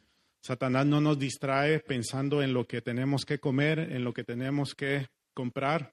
[0.41, 4.75] Satanás no nos distrae pensando en lo que tenemos que comer, en lo que tenemos
[4.75, 5.93] que comprar,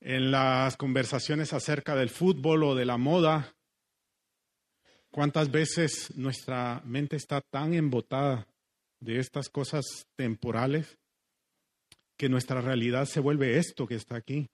[0.00, 3.54] en las conversaciones acerca del fútbol o de la moda?
[5.10, 8.46] ¿Cuántas veces nuestra mente está tan embotada
[9.00, 10.98] de estas cosas temporales
[12.16, 14.48] que nuestra realidad se vuelve esto que está aquí?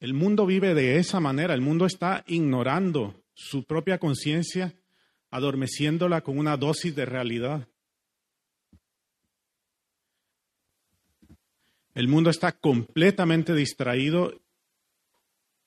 [0.00, 4.74] El mundo vive de esa manera, el mundo está ignorando su propia conciencia,
[5.30, 7.68] adormeciéndola con una dosis de realidad.
[11.94, 14.40] El mundo está completamente distraído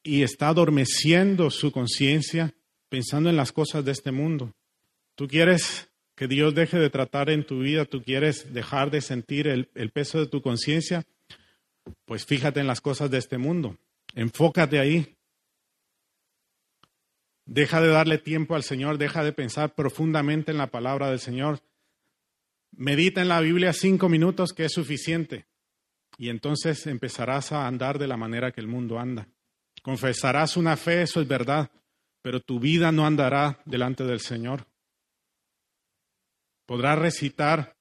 [0.01, 2.55] y está adormeciendo su conciencia
[2.91, 4.54] pensando en las cosas de este mundo.
[5.15, 9.47] Tú quieres que Dios deje de tratar en tu vida, tú quieres dejar de sentir
[9.47, 11.06] el, peso de tu conciencia,
[12.04, 13.77] pues fíjate en las cosas de este mundo,
[14.13, 15.15] enfócate ahí.
[17.45, 21.62] Deja de darle tiempo al Señor, deja de pensar profundamente en la palabra del Señor.
[22.71, 25.45] Medita en la Biblia cinco minutos, que es suficiente.
[26.17, 29.30] Y entonces empezarás a andar de la manera que el mundo anda.
[29.82, 31.71] Confesarás una fe, eso es verdad,
[32.21, 34.67] pero tu vida no andará delante del Señor.
[36.65, 37.75] Podrás recitar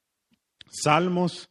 [0.70, 1.48] salmos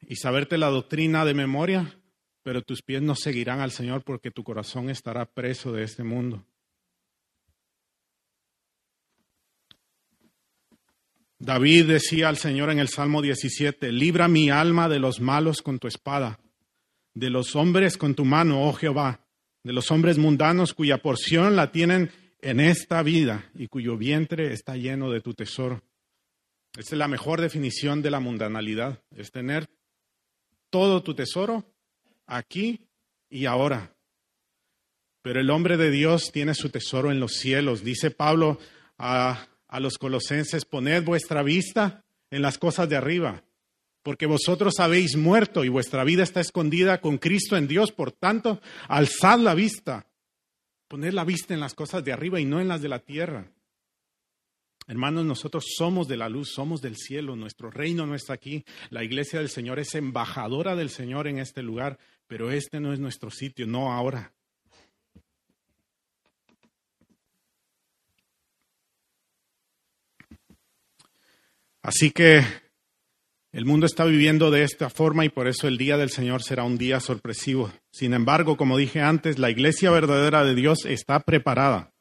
[0.00, 2.00] y saberte la doctrina de memoria,
[2.42, 6.46] pero tus pies no seguirán al Señor porque tu corazón estará preso de este mundo.
[11.40, 15.78] David decía al Señor en el Salmo 17, libra mi alma de los malos con
[15.78, 16.40] tu espada,
[17.14, 19.27] de los hombres con tu mano, oh Jehová,
[19.68, 24.76] de los hombres mundanos cuya porción la tienen en esta vida y cuyo vientre está
[24.76, 25.82] lleno de tu tesoro.
[26.78, 29.68] Esta es la mejor definición de la mundanalidad, es tener
[30.70, 31.66] todo tu tesoro
[32.26, 32.80] aquí
[33.28, 33.94] y ahora.
[35.20, 37.84] Pero el hombre de Dios tiene su tesoro en los cielos.
[37.84, 38.58] Dice Pablo
[38.96, 43.44] a, a los colosenses, poned vuestra vista en las cosas de arriba,
[44.08, 47.92] porque vosotros habéis muerto y vuestra vida está escondida con Cristo en Dios.
[47.92, 50.06] Por tanto, alzad la vista,
[50.88, 53.52] poned la vista en las cosas de arriba y no en las de la tierra.
[54.86, 59.04] Hermanos, nosotros somos de la luz, somos del cielo, nuestro reino no está aquí, la
[59.04, 63.30] iglesia del Señor es embajadora del Señor en este lugar, pero este no es nuestro
[63.30, 64.32] sitio, no ahora.
[71.82, 72.67] Así que
[73.50, 76.64] el mundo está viviendo de esta forma y por eso el día del Señor será
[76.64, 77.72] un día sorpresivo.
[77.90, 81.92] Sin embargo, como dije antes, la iglesia verdadera de Dios está preparada.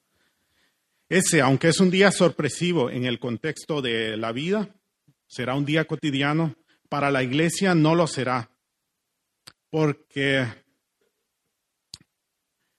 [1.09, 4.75] Ese, aunque es un día sorpresivo en el contexto de la vida,
[5.25, 6.55] será un día cotidiano,
[6.89, 8.49] para la iglesia no lo será.
[9.69, 10.45] Porque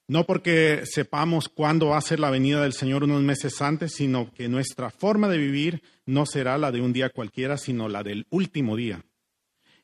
[0.09, 4.33] no porque sepamos cuándo va a ser la venida del Señor unos meses antes, sino
[4.33, 8.27] que nuestra forma de vivir no será la de un día cualquiera, sino la del
[8.31, 9.05] último día.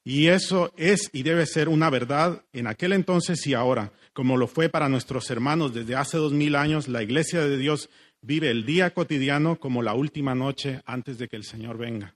[0.03, 4.47] Y eso es y debe ser una verdad en aquel entonces y ahora, como lo
[4.47, 6.89] fue para nuestros hermanos desde hace dos mil años.
[6.89, 7.91] La Iglesia de Dios
[8.23, 12.15] vive el día cotidiano como la última noche antes de que el Señor venga.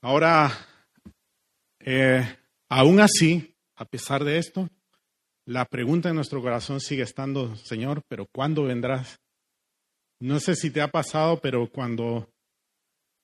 [0.00, 0.52] Ahora,
[1.80, 2.36] eh,
[2.76, 4.68] Aún así, a pesar de esto,
[5.44, 9.20] la pregunta en nuestro corazón sigue estando, Señor, pero ¿cuándo vendrás?
[10.18, 12.28] No sé si te ha pasado, pero cuando,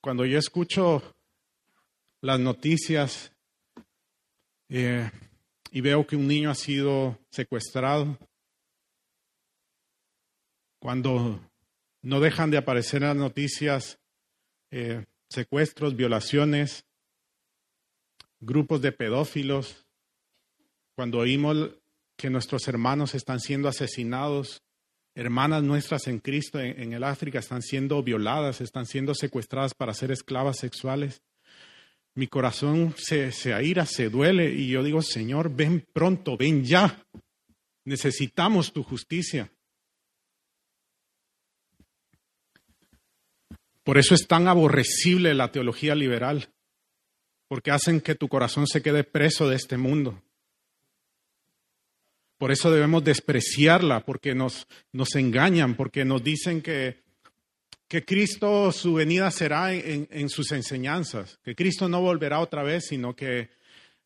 [0.00, 1.02] cuando yo escucho
[2.20, 3.32] las noticias
[4.68, 5.10] eh,
[5.72, 8.16] y veo que un niño ha sido secuestrado,
[10.78, 11.40] cuando
[12.02, 13.98] no dejan de aparecer en las noticias
[14.70, 16.84] eh, secuestros, violaciones,
[18.40, 19.86] grupos de pedófilos,
[20.94, 21.70] cuando oímos
[22.16, 24.62] que nuestros hermanos están siendo asesinados,
[25.14, 30.10] hermanas nuestras en Cristo en, el África están siendo violadas, están siendo secuestradas para ser
[30.10, 31.22] esclavas sexuales.
[32.14, 37.06] Mi corazón se, se aira, se duele y yo digo, Señor, ven pronto, ven ya.
[37.84, 39.50] Necesitamos tu justicia.
[43.84, 46.52] Por eso es tan aborrecible la teología liberal
[47.50, 50.22] porque hacen que tu corazón se quede preso de este mundo.
[52.38, 57.02] Por eso debemos despreciarla, porque nos, nos engañan, porque nos dicen que,
[57.88, 63.16] que Cristo, su venida será en, sus enseñanzas, que Cristo no volverá otra vez, sino
[63.16, 63.50] que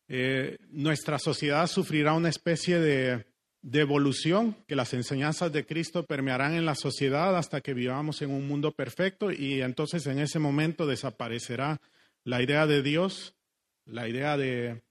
[0.07, 3.27] eh, nuestra sociedad sufrirá una especie de,
[3.61, 8.31] de evolución, que las enseñanzas de Cristo permearán en la sociedad hasta que vivamos en
[8.31, 11.79] un mundo perfecto y entonces en ese momento desaparecerá
[12.25, 13.35] la idea de Dios
[13.85, 14.81] la idea de,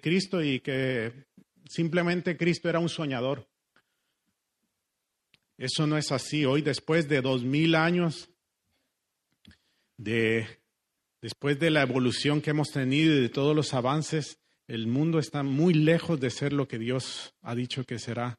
[0.00, 1.26] Cristo y que
[1.68, 3.48] simplemente Cristo era un soñador.
[5.58, 6.44] Eso no es así.
[6.44, 8.30] Hoy, después de dos mil años,
[9.96, 10.46] de,
[11.20, 15.42] después de la evolución que hemos tenido y de todos los avances, el mundo está
[15.42, 18.38] muy lejos de ser lo que Dios ha dicho que será.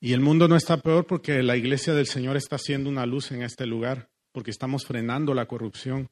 [0.00, 3.32] Y el mundo no está peor porque la iglesia del Señor está haciendo una luz
[3.32, 6.10] en este lugar, porque estamos frenando la corrupción.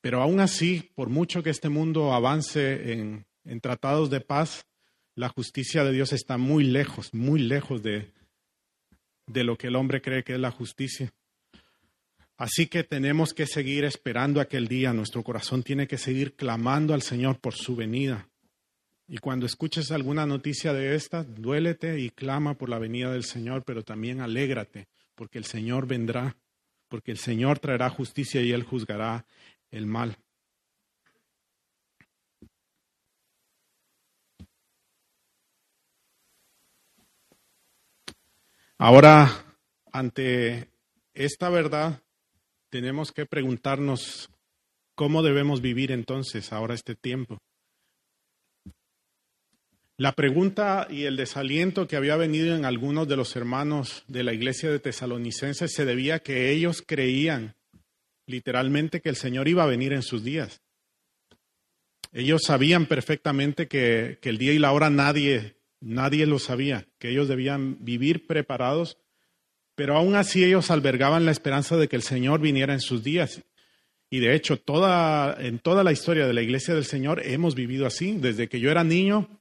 [0.00, 3.26] Pero aún así, por mucho que este mundo avance en,
[3.60, 4.66] tratados de paz,
[5.14, 8.10] la justicia de Dios está muy lejos, muy lejos de,
[9.28, 11.12] de lo que el hombre cree que es la justicia.
[12.36, 14.92] Así que tenemos que seguir esperando aquel día.
[14.92, 18.28] Nuestro corazón tiene que seguir clamando al Señor por su venida.
[19.06, 23.62] Y cuando escuches alguna noticia de esta, duélete y clama por la venida del Señor,
[23.64, 26.36] pero también alégrate, porque el Señor vendrá,
[26.90, 29.24] porque el Señor traerá justicia y Él juzgará
[29.70, 30.18] el mal.
[38.76, 39.28] Ahora,
[39.92, 40.70] ante
[41.14, 42.02] esta verdad,
[42.70, 44.30] tenemos que preguntarnos
[44.94, 47.38] cómo debemos vivir entonces ahora este tiempo.
[50.00, 54.32] La pregunta y el desaliento que había venido en algunos de los hermanos de la
[54.32, 57.54] iglesia de Tesalonicenses se debía a que ellos creían
[58.24, 60.62] literalmente que el Señor iba a venir en sus días.
[62.14, 67.28] Ellos sabían perfectamente que, el día y la hora nadie, nadie lo sabía, que ellos
[67.28, 68.96] debían vivir preparados,
[69.74, 73.42] pero aún así ellos albergaban la esperanza de que el Señor viniera en sus días.
[74.08, 77.86] Y de hecho, toda, en toda la historia de la iglesia del Señor hemos vivido
[77.86, 78.12] así.
[78.12, 79.39] Desde que yo era niño,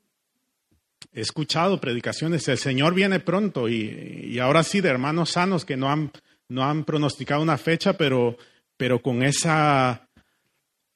[1.12, 5.78] he escuchado predicaciones, el Señor viene pronto y, y ahora sí de hermanos sanos que
[5.78, 6.12] no han,
[6.47, 8.38] no han pronosticado una fecha, pero
[8.80, 10.07] pero con esa,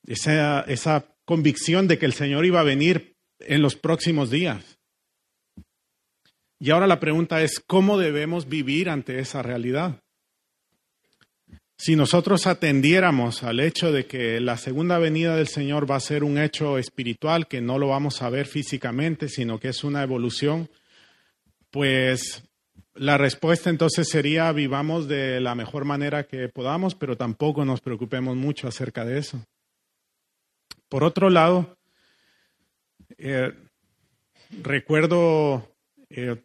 [0.07, 4.79] esa, esa convicción de que el Señor iba a venir en los próximos días.
[6.59, 10.01] Y ahora la pregunta es, ¿cómo debemos vivir ante esa realidad?
[11.83, 16.23] Si nosotros atendiéramos al hecho de que la segunda venida del Señor va a ser
[16.23, 20.69] un hecho espiritual, que no lo vamos a ver físicamente, sino que es una evolución,
[21.71, 22.41] pues
[22.93, 28.37] la respuesta entonces sería vivamos de la mejor manera que podamos, pero tampoco nos preocupemos
[28.37, 29.45] mucho acerca de eso.
[30.87, 31.75] Por otro lado,
[33.17, 33.51] eh,
[34.61, 35.69] recuerdo
[36.09, 36.37] eh,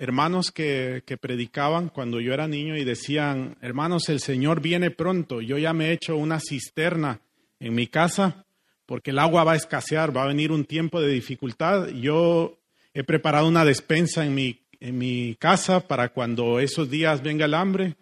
[0.00, 5.42] hermanos que, que predicaban cuando yo era niño y decían, hermanos, el Señor viene pronto,
[5.42, 7.20] yo ya me he hecho una cisterna
[7.60, 8.46] en mi casa
[8.86, 11.88] porque el agua va a escasear, va a venir un tiempo de dificultad.
[11.88, 12.58] Yo
[12.94, 17.52] he preparado una despensa en mi, en mi casa para cuando esos días venga el
[17.52, 17.96] hambre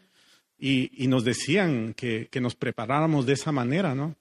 [0.57, 4.15] y, y nos decían que, que, nos preparáramos de esa manera, ¿no?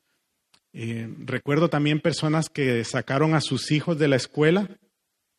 [0.74, 4.68] Eh, recuerdo también personas que sacaron a sus hijos de la escuela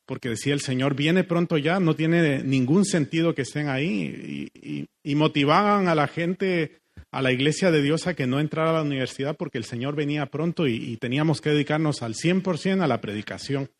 [0.08, 4.48] porque decía el Señor viene pronto ya, no tiene ningún sentido que estén ahí
[5.04, 6.80] y, motivaban a la gente
[7.10, 9.96] a la iglesia de Dios a que no entrara a la universidad porque el Señor
[9.96, 13.70] venía pronto y, y teníamos que dedicarnos al 100% a la predicación.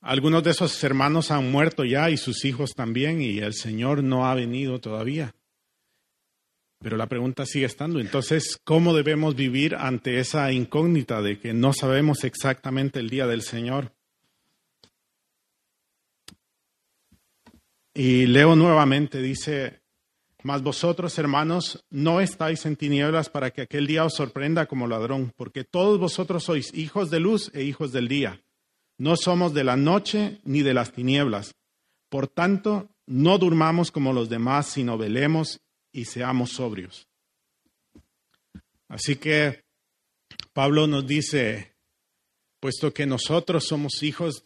[0.00, 4.26] Algunos de esos hermanos han muerto ya y sus hijos también y el Señor no
[4.26, 5.34] ha venido todavía.
[6.82, 8.00] Pero la pregunta sigue estando.
[8.00, 13.42] Entonces, ¿cómo debemos vivir ante esa incógnita de que no sabemos exactamente el día del
[13.42, 13.92] Señor?
[17.94, 19.82] Y leo nuevamente, dice,
[20.42, 25.32] mas vosotros, hermanos, no estáis en tinieblas para que aquel día os sorprenda como ladrón,
[25.36, 28.42] porque todos vosotros sois hijos de luz e hijos del día.
[28.98, 31.54] No somos de la noche ni de las tinieblas.
[32.08, 35.60] Por tanto, no durmamos como los demás, sino velemos
[35.92, 37.06] y seamos sobrios.
[38.88, 39.64] Así que
[40.52, 41.76] Pablo nos dice,
[42.60, 44.44] puesto que nosotros somos hijos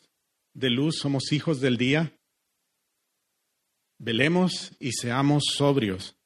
[0.54, 2.12] de luz, somos hijos del día,
[3.98, 6.16] velemos y seamos sobrios.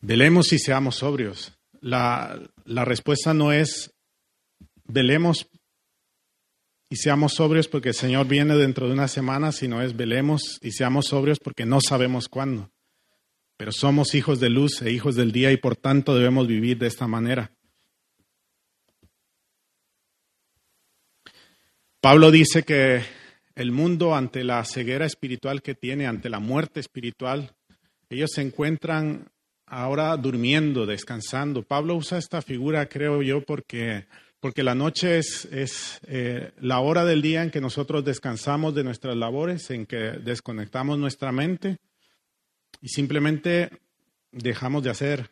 [0.00, 1.52] Velemos y seamos sobrios.
[1.80, 3.92] La, la respuesta no es
[4.84, 5.48] velemos
[6.90, 10.72] y seamos sobrios porque el Señor viene dentro de una semana, sino es velemos y
[10.72, 12.70] seamos sobrios porque no sabemos cuándo.
[13.56, 16.86] Pero somos hijos de luz e hijos del día y por tanto debemos vivir de
[16.86, 17.52] esta manera.
[22.00, 23.02] Pablo dice que
[23.54, 27.52] el mundo ante la ceguera espiritual que tiene, ante la muerte espiritual,
[28.08, 29.26] ellos se encuentran
[29.66, 31.64] ahora durmiendo, descansando.
[31.64, 34.06] Pablo usa esta figura, creo yo, porque
[34.40, 38.84] porque la noche es, es eh, la hora del día en que nosotros descansamos de
[38.84, 41.78] nuestras labores, en que desconectamos nuestra mente
[42.80, 43.70] y simplemente
[44.30, 45.30] dejamos de hacer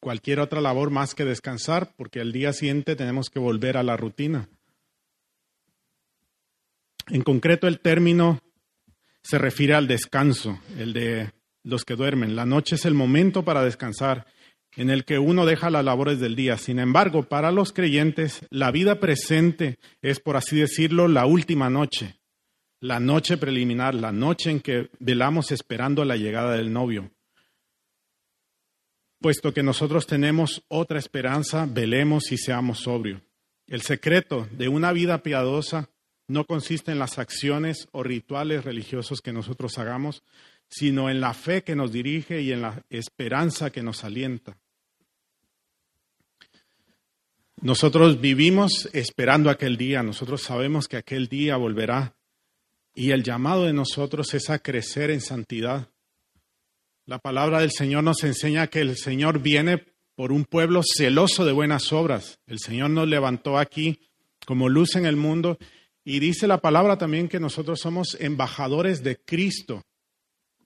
[0.00, 3.96] cualquier otra labor más que descansar, porque al día siguiente tenemos que volver a la
[3.96, 4.48] rutina.
[7.08, 8.40] En concreto, el término
[9.22, 11.32] se refiere al descanso, el de
[11.62, 12.36] los que duermen.
[12.36, 14.26] La noche es el momento para descansar
[14.76, 16.56] en el que uno deja las labores del día.
[16.58, 22.16] Sin embargo, para los creyentes, la vida presente es, por así decirlo, la última noche,
[22.80, 27.10] la noche preliminar, la noche en que velamos esperando la llegada del novio.
[29.20, 33.22] Puesto que nosotros tenemos otra esperanza, velemos y seamos sobrios.
[33.66, 35.88] El secreto de una vida piadosa
[36.28, 40.22] no consiste en las acciones o rituales religiosos que nosotros hagamos,
[40.68, 44.58] sino en la fe que nos dirige y en la esperanza que nos alienta.
[47.60, 52.16] Nosotros vivimos esperando aquel día, nosotros sabemos que aquel día volverá
[52.94, 55.88] y el llamado de nosotros es a crecer en santidad.
[57.06, 59.84] La palabra del Señor nos enseña que el Señor viene
[60.14, 62.38] por un pueblo celoso de buenas obras.
[62.46, 64.00] El Señor nos levantó aquí
[64.46, 65.58] como luz en el mundo
[66.04, 69.82] y dice la palabra también que nosotros somos embajadores de Cristo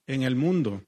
[0.06, 0.82] en el mundo.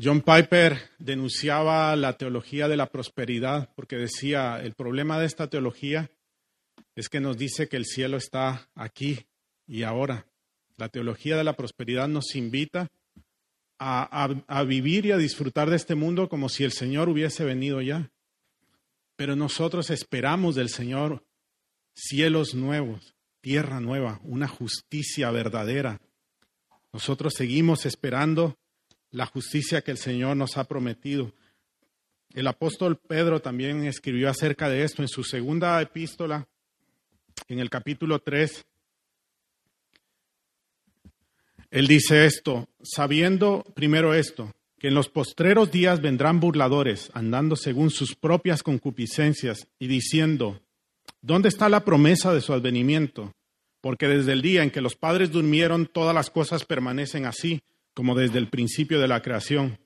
[0.00, 6.08] John Piper denunciaba la teología de la prosperidad porque decía, el problema de esta teología
[6.94, 9.26] es que nos dice que el cielo está aquí
[9.66, 10.26] y ahora.
[10.76, 12.92] La teología de la prosperidad nos invita
[13.80, 17.80] a, a, vivir y a disfrutar de este mundo como si el Señor hubiese venido
[17.80, 18.12] ya.
[19.16, 21.24] Pero nosotros esperamos del Señor
[21.92, 26.00] cielos nuevos, tierra nueva, una justicia verdadera.
[26.92, 28.56] Nosotros seguimos esperando
[29.10, 31.32] la justicia que el Señor nos ha prometido.
[32.34, 36.46] El apóstol Pedro también escribió acerca de esto en su segunda epístola,
[37.48, 38.66] en el capítulo 3.
[41.70, 47.90] Él dice esto, sabiendo primero esto, que en los postreros días vendrán burladores, andando según
[47.90, 50.60] sus propias concupiscencias y diciendo,
[51.20, 53.34] ¿dónde está la promesa de su advenimiento?
[53.80, 57.62] Porque desde el día en que los padres durmieron, todas las cosas permanecen así
[57.98, 59.80] como desde el principio de la creación.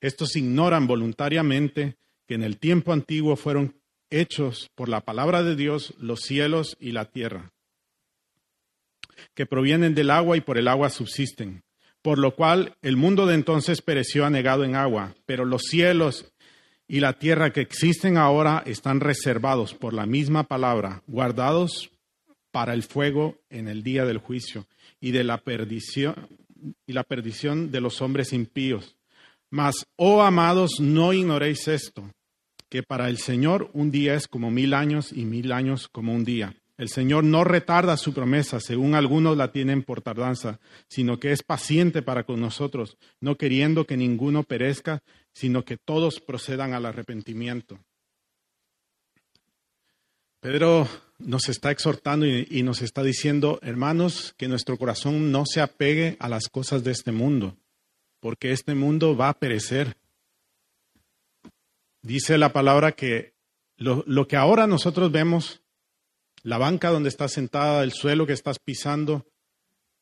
[0.00, 1.94] Estos ignoran voluntariamente
[2.26, 3.76] que en el tiempo antiguo fueron
[4.10, 7.52] hechos por la palabra de Dios los cielos y la tierra,
[9.34, 11.62] que provienen del agua y por el agua subsisten,
[12.02, 16.32] por lo cual el mundo de entonces pereció anegado en agua, pero los cielos
[16.88, 21.92] y la tierra que existen ahora están reservados por la misma palabra, guardados
[22.50, 24.66] para el fuego en el día del juicio
[25.00, 26.43] y de la perdición
[26.86, 28.96] y la perdición de los hombres impíos.
[29.50, 32.10] Mas, oh amados, no ignoréis esto,
[32.68, 36.24] que para el Señor un día es como mil años y mil años como un
[36.24, 36.56] día.
[36.76, 40.58] El Señor no retarda su promesa, según algunos la tienen por tardanza,
[40.88, 45.00] sino que es paciente para con nosotros, no queriendo que ninguno perezca,
[45.32, 47.78] sino que todos procedan al arrepentimiento.
[50.44, 50.86] Pedro
[51.20, 56.28] nos está exhortando y, nos está diciendo, hermanos, que nuestro corazón no se apegue a
[56.28, 57.56] las cosas de este mundo,
[58.20, 59.96] porque este mundo va a perecer.
[62.02, 63.32] Dice la palabra que
[63.78, 65.62] lo, lo que ahora nosotros vemos
[66.42, 69.24] la banca donde estás sentada, el suelo que estás pisando,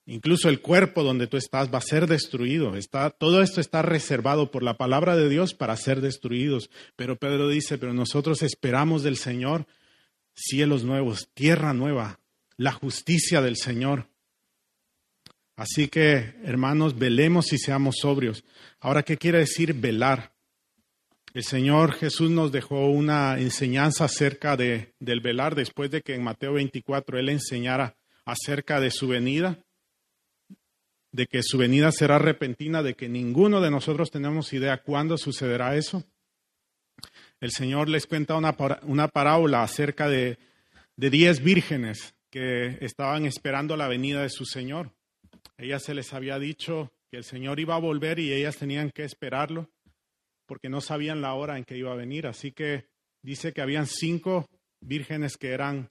[0.07, 2.75] incluso el cuerpo donde tú estás va a ser destruido.
[2.75, 6.69] Está, todo esto está reservado por la palabra de Dios para ser destruidos.
[6.97, 9.69] Pero Pedro dice, pero nosotros esperamos del Señor
[10.35, 12.21] cielos nuevos, tierra nueva,
[12.57, 14.09] la justicia del Señor.
[15.57, 18.45] Así que, hermanos, velemos y seamos sobrios.
[18.81, 20.33] Ahora, ¿qué quiere decir velar?
[21.35, 26.23] El Señor Jesús nos dejó una enseñanza acerca de, del velar después de que en
[26.23, 29.59] Mateo 24 Él enseñara acerca de su venida,
[31.11, 35.77] de que su venida será repentina, de que ninguno de nosotros tenemos idea cuándo sucederá
[35.77, 36.05] eso.
[37.43, 40.39] El Señor les cuenta una, una parábola acerca de,
[40.95, 44.93] de diez vírgenes que estaban esperando la venida de su Señor.
[45.59, 49.03] Ellas se les había dicho que el Señor iba a volver y ellas tenían que
[49.03, 49.69] esperarlo
[50.47, 52.29] porque no sabían la hora en que iba a venir.
[52.29, 52.87] Así que
[53.23, 54.47] dice que habían cinco
[54.81, 55.91] vírgenes que eran,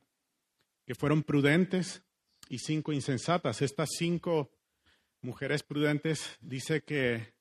[0.87, 2.01] que fueron prudentes
[2.47, 3.61] y cinco insensatas.
[3.61, 4.51] Estas cinco
[5.21, 7.33] mujeres prudentes dice que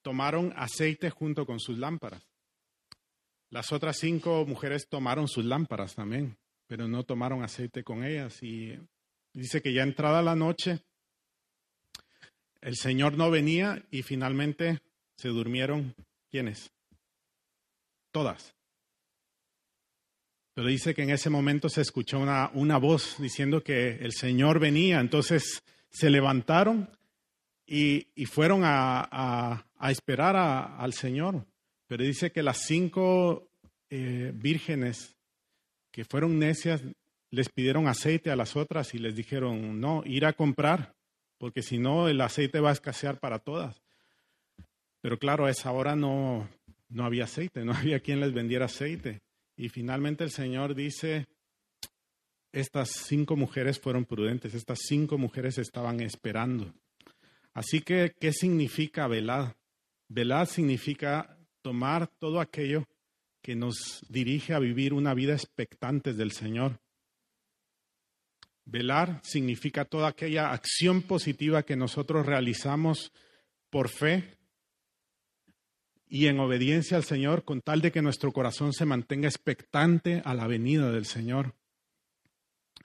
[0.00, 2.31] tomaron aceite junto con sus lámparas.
[3.52, 8.42] Las otras cinco mujeres tomaron sus lámparas también, pero no tomaron aceite con ellas.
[8.42, 8.78] Y
[9.34, 10.80] dice que ya entrada la noche,
[12.62, 14.80] el Señor no venía y finalmente
[15.16, 15.94] se durmieron
[16.30, 16.72] ¿Quiénes?
[18.10, 18.54] Todas.
[20.54, 24.60] Pero dice que en ese momento se escuchó una, una voz diciendo que el Señor
[24.60, 24.98] venía.
[24.98, 26.88] Entonces se levantaron
[27.66, 31.44] y, y fueron a, a, a esperar a, al Señor.
[31.92, 33.50] Pero dice que las cinco
[33.90, 35.14] eh, vírgenes
[35.90, 36.82] que fueron necias
[37.30, 40.94] les pidieron aceite a las otras y les dijeron, no, ir a comprar,
[41.36, 43.82] porque si no el aceite va a escasear para todas.
[45.02, 46.48] Pero claro, a esa hora no,
[46.88, 49.20] no había aceite, no había quien les vendiera aceite.
[49.54, 51.26] Y finalmente el Señor dice,
[52.52, 56.72] estas cinco mujeres fueron prudentes, estas cinco mujeres estaban esperando.
[57.52, 59.58] Así que, ¿qué significa velar?
[60.08, 62.86] Velar significa tomar todo aquello
[63.40, 66.80] que nos dirige a vivir una vida expectante del Señor.
[68.64, 73.12] Velar significa toda aquella acción positiva que nosotros realizamos
[73.70, 74.36] por fe
[76.06, 80.34] y en obediencia al Señor con tal de que nuestro corazón se mantenga expectante a
[80.34, 81.54] la venida del Señor.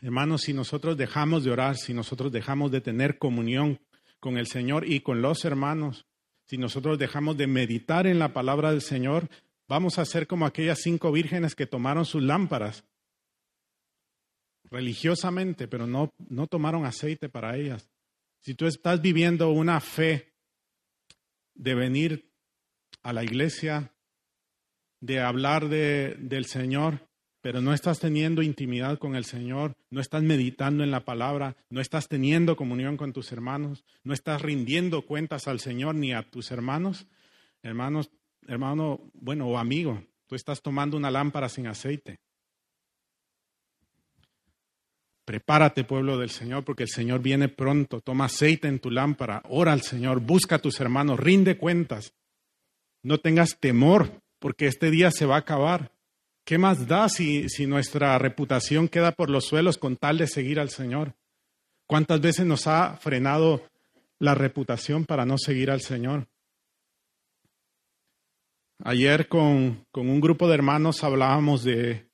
[0.01, 3.79] Hermanos, si nosotros dejamos de orar, si nosotros dejamos de tener comunión
[4.19, 6.05] con el Señor y con los hermanos,
[6.47, 9.29] si nosotros dejamos de meditar en la palabra del Señor,
[9.67, 12.85] vamos a ser como aquellas cinco vírgenes que tomaron sus lámparas
[14.69, 17.89] religiosamente, pero no, no tomaron aceite para ellas.
[18.39, 20.33] Si tú estás viviendo una fe
[21.53, 22.31] de venir
[23.03, 23.93] a la iglesia,
[24.99, 27.06] de hablar de, del Señor,
[27.47, 31.79] pero no estás teniendo intimidad con el Señor, no estás meditando en la palabra, no
[31.79, 36.51] estás teniendo comunión con tus hermanos, no estás rindiendo cuentas al Señor ni a tus
[36.51, 37.07] hermanos,
[37.63, 38.11] hermanos,
[38.47, 42.19] hermano, bueno, o amigo, tú estás tomando una lámpara sin aceite.
[45.23, 48.01] Prepárate, pueblo del Señor, porque el Señor viene pronto.
[48.01, 52.13] Toma aceite en tu lámpara, ora al Señor, busca a tus hermanos, rinde cuentas.
[53.03, 55.96] No tengas temor, porque este día se va a acabar.
[56.47, 60.61] ¿Qué más da si, si nuestra reputación queda por los suelos con tal de seguir
[60.61, 61.13] al Señor?
[61.85, 63.67] ¿Cuántas veces nos ha frenado
[64.17, 66.25] la reputación para no seguir al Señor?
[68.81, 72.07] Ayer con, con un grupo de hermanos hablábamos de,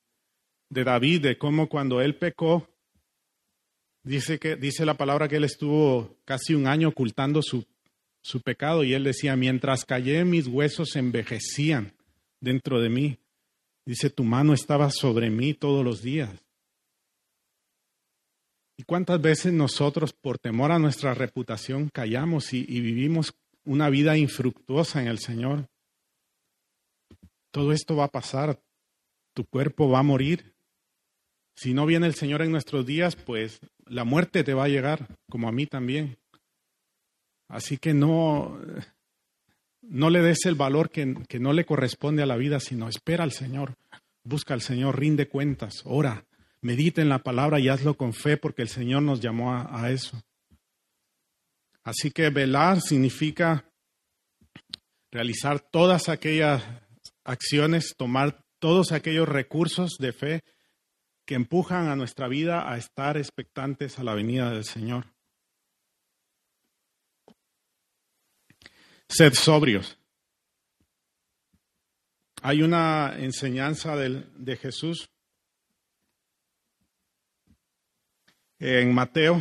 [0.68, 2.68] de David, de cómo cuando él pecó,
[4.02, 7.64] dice, que, dice la palabra que él estuvo casi un año ocultando su
[8.20, 11.92] su pecado y él decía, mientras callé mis huesos envejecían
[12.40, 13.18] dentro de mí.
[13.86, 16.44] Dice, tu mano estaba sobre mí todos los días.
[18.76, 24.16] ¿Y cuántas veces nosotros, por temor a nuestra reputación, callamos y, y vivimos una vida
[24.16, 25.68] infructuosa en el Señor?
[27.54, 28.60] todo esto va a pasar,
[29.32, 30.56] tu cuerpo va a morir.
[31.56, 35.06] Si no viene el Señor en nuestros días, pues la muerte te va a llegar,
[35.30, 36.18] como a mí también.
[37.48, 38.58] Así que no,
[39.88, 43.24] no le des el valor que, que no le corresponde a la vida, sino espera
[43.24, 43.74] al Señor,
[44.22, 46.24] busca al Señor, rinde cuentas, ora,
[46.60, 49.90] medita en la palabra y hazlo con fe, porque el Señor nos llamó a, a
[49.90, 50.20] eso.
[51.82, 53.70] Así que velar significa
[55.12, 56.64] realizar todas aquellas
[57.24, 60.40] acciones, tomar todos aquellos recursos de fe
[61.26, 65.13] que empujan a nuestra vida a estar expectantes a la venida del Señor.
[69.16, 69.96] Sed sobrios.
[72.42, 75.08] Hay una enseñanza del- de Jesús
[78.58, 79.40] en Mateo.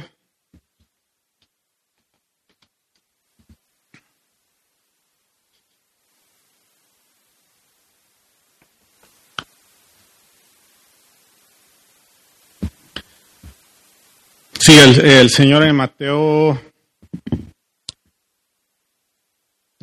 [14.60, 16.60] Sí, el, el Señor en Mateo,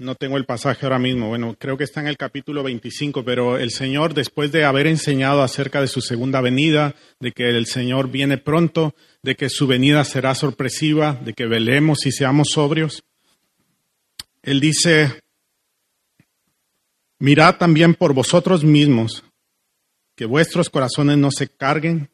[0.01, 3.59] no tengo el pasaje ahora mismo, bueno, creo que está en el capítulo 25, pero
[3.59, 8.11] el Señor, después de haber enseñado acerca de su segunda venida, de que el Señor
[8.11, 13.03] viene pronto, de que su venida será sorpresiva, de que velemos y seamos sobrios,
[14.43, 15.21] Él dice,
[17.19, 19.23] mirad también por vosotros mismos,
[20.17, 22.09] que vuestros corazones no se carguen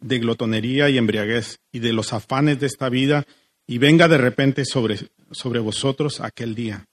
[0.00, 3.26] de glotonería y embriaguez y de los afanes de esta vida,
[3.66, 4.98] y venga de repente sobre,
[5.30, 6.86] sobre vosotros aquel día.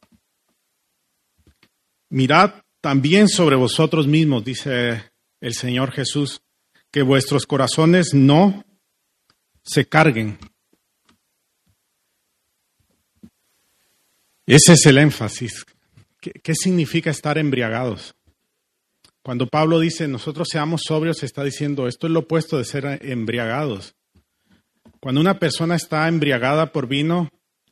[2.09, 6.41] Mirad también sobre vosotros mismos, dice el Señor Jesús,
[6.91, 8.63] que vuestros corazones no
[9.63, 10.37] se carguen.
[14.45, 15.65] Ese es el énfasis.
[16.19, 18.15] ¿Qué, significa estar embriagados?
[19.21, 23.95] Cuando Pablo dice nosotros seamos sobrios, está diciendo esto es lo opuesto de ser embriagados.
[24.99, 27.29] Cuando una persona está embriagada por vino,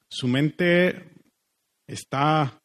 [0.07, 1.11] su mente
[1.88, 2.61] está,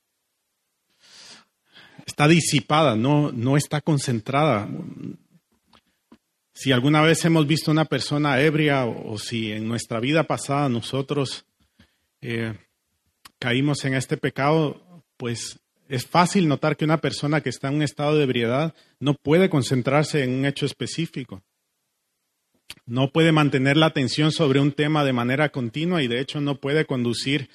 [2.09, 4.67] está disipada, no, no está concentrada.
[6.55, 11.45] Si alguna vez hemos visto una persona ebria o, si en nuestra vida pasada nosotros
[12.23, 12.55] eh,
[13.39, 17.83] caímos en este pecado, pues es fácil notar que una persona que está en un
[17.83, 21.43] estado de ebriedad no puede concentrarse en un hecho específico.
[22.87, 26.55] No puede mantener la atención sobre un tema de manera continua y de hecho no
[26.57, 27.51] puede conducir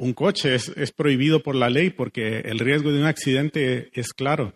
[0.00, 0.54] un coche.
[0.54, 4.52] Es, es prohibido por la ley porque el riesgo de un accidente es claro.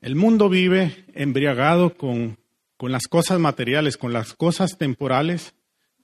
[0.00, 2.38] El mundo vive embriagado con,
[2.76, 5.54] con las cosas materiales, con las cosas temporales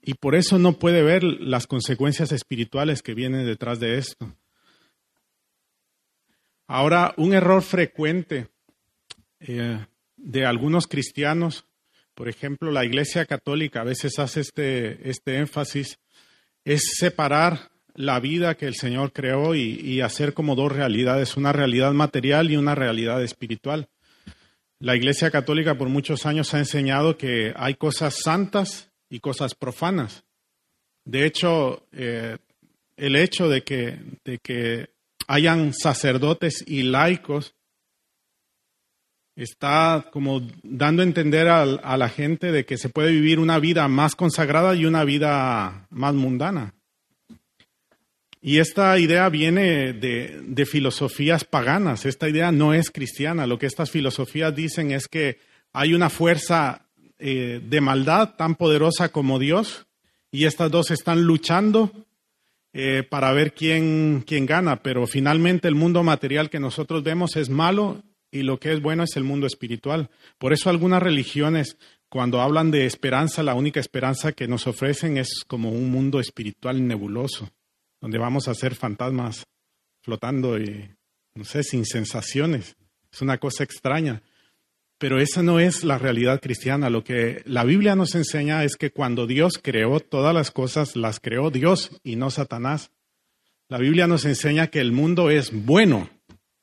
[0.00, 4.32] y por eso no puede ver las consecuencias espirituales que vienen detrás de esto.
[6.68, 8.48] Ahora, un error frecuente
[9.40, 9.84] eh,
[10.16, 11.64] de algunos cristianos,
[12.14, 15.98] por ejemplo, la Iglesia Católica a veces hace este, este énfasis,
[16.64, 21.52] es separar la vida que el Señor creó y, y hacer como dos realidades, una
[21.52, 23.88] realidad material y una realidad espiritual.
[24.78, 30.22] La Iglesia Católica por muchos años ha enseñado que hay cosas santas y cosas profanas.
[31.04, 32.38] De hecho, eh,
[32.96, 34.90] el hecho de que, de que
[35.26, 37.56] hayan sacerdotes y laicos
[39.34, 43.58] está como dando a entender a, a, la gente de que se puede vivir una
[43.58, 46.74] vida más consagrada y una vida más mundana.
[48.40, 53.46] Y esta idea viene de, filosofías paganas, esta idea no es cristiana.
[53.46, 55.38] Lo que estas filosofías dicen es que
[55.72, 56.86] hay una fuerza
[57.18, 59.86] eh, de maldad tan poderosa como Dios
[60.30, 61.90] y estas dos están luchando
[62.72, 67.48] eh, para ver quién, quién gana, pero finalmente el mundo material que nosotros vemos es
[67.48, 70.10] malo y lo que es bueno es el mundo espiritual.
[70.38, 71.76] Por eso algunas religiones,
[72.08, 76.86] cuando hablan de esperanza, la única esperanza que nos ofrecen es como un mundo espiritual
[76.86, 77.50] nebuloso,
[78.00, 79.46] donde vamos a ser fantasmas
[80.02, 80.90] flotando y,
[81.34, 82.76] no sé, sin sensaciones.
[83.12, 84.22] Es una cosa extraña.
[84.98, 86.90] Pero esa no es la realidad cristiana.
[86.90, 91.20] Lo que la Biblia nos enseña es que cuando Dios creó todas las cosas, las
[91.20, 92.90] creó Dios y no Satanás.
[93.68, 96.10] La Biblia nos enseña que el mundo es bueno,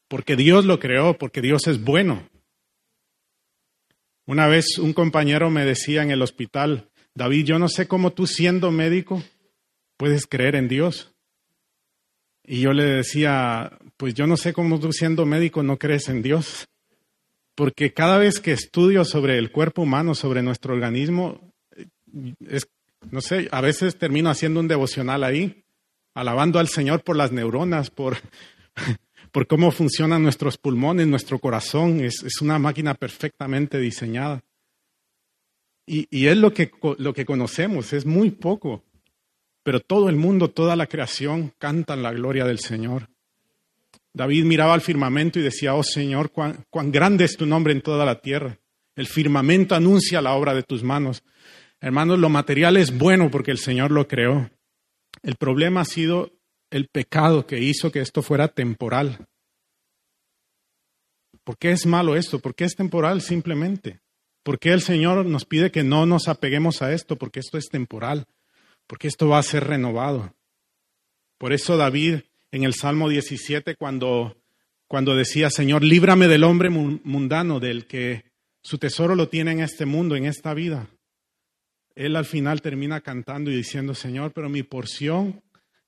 [0.10, 2.28] porque Dios lo creó, porque Dios es bueno.
[4.26, 8.28] Una vez un compañero me decía en el hospital, David, yo no sé cómo tú
[8.28, 9.24] siendo médico
[9.98, 11.15] puedes creer en Dios.
[12.48, 16.22] Y yo le decía, pues yo no sé cómo tú siendo médico no crees en
[16.22, 16.68] Dios.
[17.56, 21.54] Porque cada vez que estudio sobre el cuerpo humano, sobre nuestro organismo,
[22.48, 22.68] es,
[23.10, 25.64] no sé, a veces termino haciendo un devocional ahí,
[26.14, 28.18] alabando al Señor por las neuronas, por,
[29.32, 32.02] por cómo funcionan nuestros pulmones, nuestro corazón.
[32.02, 34.44] Es, una máquina perfectamente diseñada.
[35.88, 38.84] Y, y es lo que, lo que conocemos, es muy poco.
[39.66, 43.10] Pero todo el mundo, toda la creación cantan la gloria del Señor.
[44.14, 47.82] David miraba al firmamento y decía, oh Señor, cuán, cuán grande es tu nombre en
[47.82, 48.60] toda la tierra.
[48.96, 51.24] El firmamento anuncia la obra de tus manos.
[51.82, 54.52] Hermanos, lo material es bueno porque el Señor lo creó.
[55.24, 56.32] El problema ha sido
[56.70, 59.26] el pecado que hizo que esto fuera temporal.
[61.44, 62.38] ¿Por qué es malo esto?
[62.38, 64.00] ¿Por qué es temporal simplemente?
[64.44, 67.16] ¿Por qué el Señor nos pide que no nos apeguemos a esto?
[67.16, 68.28] Porque esto es temporal,
[68.88, 70.34] porque esto va a ser renovado.
[71.38, 72.20] Por eso David
[72.52, 74.38] en el Salmo 17, cuando,
[74.88, 78.24] cuando decía, Señor, líbrame del hombre mun- mundano, del que
[78.62, 80.88] su tesoro lo tiene en este mundo, en esta vida.
[81.96, 85.42] Él al final termina cantando y diciendo, Señor, pero mi porción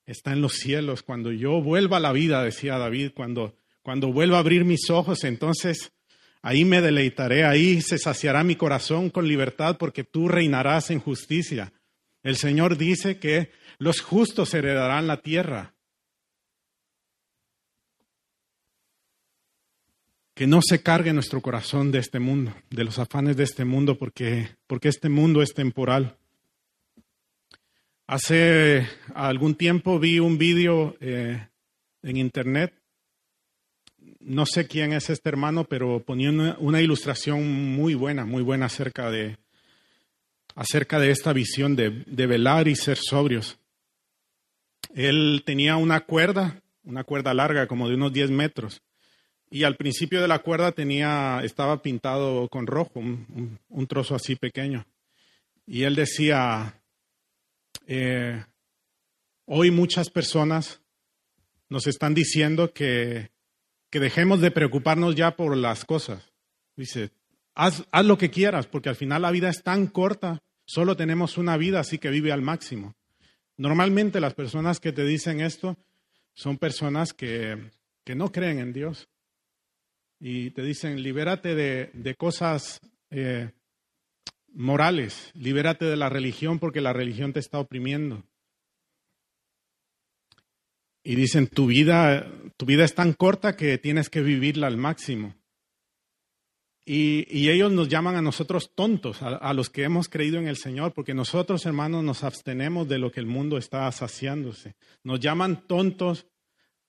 [0.06, 1.04] está en los cielos.
[1.04, 5.24] Cuando yo vuelva a la vida, decía David, cuando, cuando vuelva a abrir mis ojos,
[5.24, 5.92] entonces
[6.42, 11.74] ahí me deleitaré, ahí se saciará mi corazón con libertad porque tú reinarás en justicia.
[12.28, 15.74] El Señor dice que los justos heredarán la tierra.
[20.34, 23.98] Que no se cargue nuestro corazón de este mundo, de los afanes de este mundo,
[23.98, 26.18] porque, porque este mundo es temporal.
[28.08, 31.48] Hace algún tiempo vi un vídeo eh,
[32.04, 32.74] en internet.
[34.20, 38.66] No sé quién es este hermano, pero ponía una, una ilustración muy buena, muy buena
[38.66, 39.38] acerca de,
[40.58, 41.90] acerca de esta visión de,
[42.26, 43.60] velar y ser sobrios.
[44.96, 48.82] Él tenía una cuerda, una cuerda larga, como de unos 10 metros,
[49.52, 54.86] y al principio de la cuerda tenía, estaba pintado con rojo, un trozo así pequeño.
[55.68, 56.82] Y él decía,
[57.86, 58.44] eh,
[59.46, 60.82] hoy muchas personas
[61.70, 63.30] nos están diciendo que,
[63.92, 66.34] que dejemos de preocuparnos ya por las cosas.
[66.76, 67.12] Dice,
[67.54, 71.38] haz, haz lo que quieras, porque al final la vida es tan corta, solo tenemos
[71.38, 72.96] una vida, así que vive al máximo.
[73.56, 75.78] Normalmente las personas que te dicen esto
[76.34, 77.72] son personas que,
[78.04, 79.10] que no creen en Dios
[80.20, 83.52] y te dicen, libérate de, de cosas eh,
[84.54, 88.24] morales, libérate de la religión porque la religión te está oprimiendo.
[91.04, 95.36] Y dicen, tu vida, tu vida es tan corta que tienes que vivirla al máximo.
[96.90, 100.94] Y, ellos nos llaman a nosotros tontos, a, los que hemos creído en el Señor,
[100.94, 104.76] porque nosotros, hermanos, nos abstenemos de lo que el mundo está saciándose.
[105.04, 106.28] Nos llaman tontos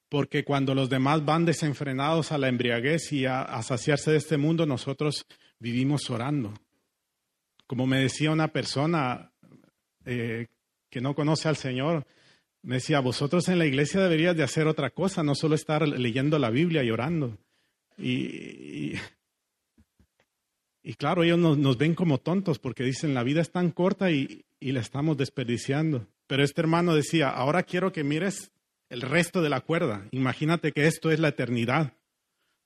[0.09, 4.37] porque cuando los demás van desenfrenados a la embriaguez y a, a saciarse de este
[4.37, 5.27] mundo, nosotros
[5.59, 6.55] vivimos orando.
[7.67, 9.33] Como me decía una persona
[10.05, 10.47] eh,
[10.89, 12.07] que no conoce al Señor,
[12.63, 16.39] me decía, vosotros en la iglesia deberías de hacer otra cosa, no solo estar leyendo
[16.39, 17.37] la Biblia y orando.
[17.99, 18.95] Y,
[20.83, 24.45] y claro, ellos nos, ven como tontos porque dicen, la vida es tan corta y,
[24.61, 26.07] y la estamos desperdiciando.
[26.27, 28.53] Pero este hermano decía, ahora quiero que mires
[28.89, 30.07] el resto de la cuerda.
[30.13, 31.95] Imagínate que esto es la eternidad.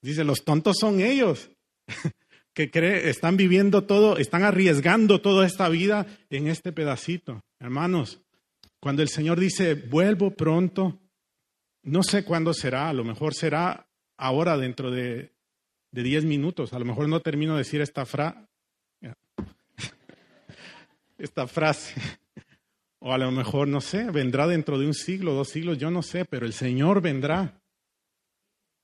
[0.02, 1.50] Dice, los tontos son ellos
[2.54, 7.40] que cree, están viviendo todo, están arriesgando toda esta vida en este pedacito.
[7.60, 8.20] Hermanos,
[8.80, 11.00] cuando el Señor dice, vuelvo pronto,
[11.82, 15.31] no sé cuándo será, a lo mejor será ahora dentro de,
[15.92, 18.48] de diez minutos, a lo mejor no termino de decir esta, fra
[21.18, 22.00] esta frase.
[22.98, 26.02] O a lo mejor, no sé, vendrá dentro de un siglo, dos siglos, yo no
[26.02, 27.60] sé, pero el Señor vendrá.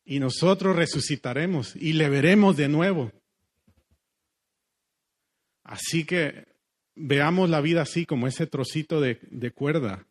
[0.04, 3.12] Y nosotros resucitaremos y le veremos de nuevo.
[5.62, 6.48] Así que
[6.96, 10.06] veamos la vida así como ese trocito de, de cuerda.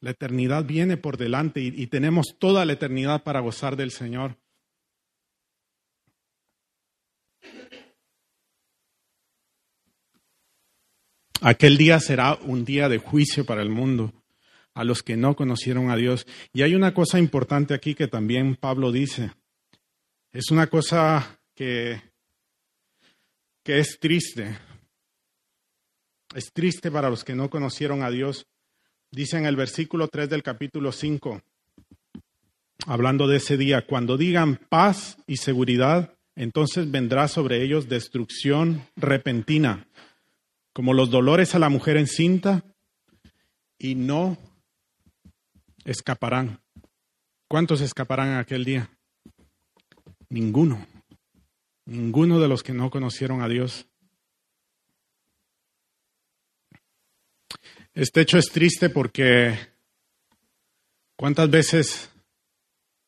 [0.00, 4.36] La eternidad viene por delante y, tenemos toda la eternidad para gozar del Señor.
[11.44, 14.12] Aquel día será un día de juicio para el mundo,
[14.74, 16.24] a los que no conocieron a Dios.
[16.52, 19.32] Y hay una cosa importante aquí que también Pablo dice.
[20.30, 22.00] Es una cosa que,
[23.64, 24.56] que es triste.
[26.32, 28.46] Es triste para los que no conocieron a Dios.
[29.10, 31.42] Dice en el versículo 3 del capítulo 5,
[32.86, 39.88] hablando de ese día, cuando digan paz y seguridad, entonces vendrá sobre ellos destrucción repentina
[40.72, 42.64] como los dolores a la mujer encinta,
[43.78, 44.38] y no
[45.84, 46.60] escaparán.
[47.48, 48.90] ¿Cuántos escaparán aquel día?
[50.28, 50.86] Ninguno.
[51.84, 53.86] Ninguno de los que no conocieron a Dios.
[57.92, 59.58] Este hecho es triste porque
[61.16, 62.12] ¿cuántas veces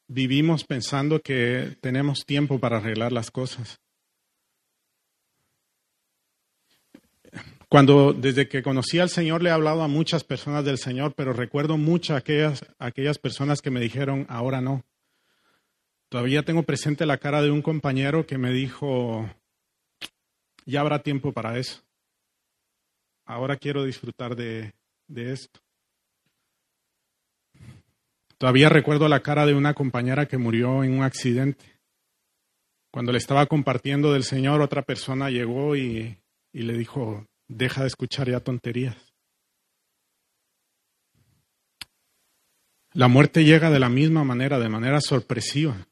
[0.08, 3.80] vivimos pensando que tenemos tiempo para arreglar las cosas.
[7.74, 11.32] Cuando desde que conocí al Señor le he hablado a muchas personas del Señor, pero
[11.32, 14.84] recuerdo mucho aquellas, aquellas personas que me dijeron, ahora no.
[16.08, 19.28] Todavía tengo presente la cara de un compañero que me dijo,
[20.64, 21.82] ya habrá tiempo para eso.
[23.24, 24.72] Ahora quiero disfrutar de,
[25.08, 25.58] de esto.
[28.38, 31.64] Todavía recuerdo la cara de una compañera que murió en un accidente.
[32.92, 36.16] Cuando le estaba compartiendo del Señor, otra persona llegó y,
[36.52, 38.97] y le dijo, deja de escuchar ya tonterías.
[42.92, 45.88] La muerte llega de la misma manera, de manera sorpresiva.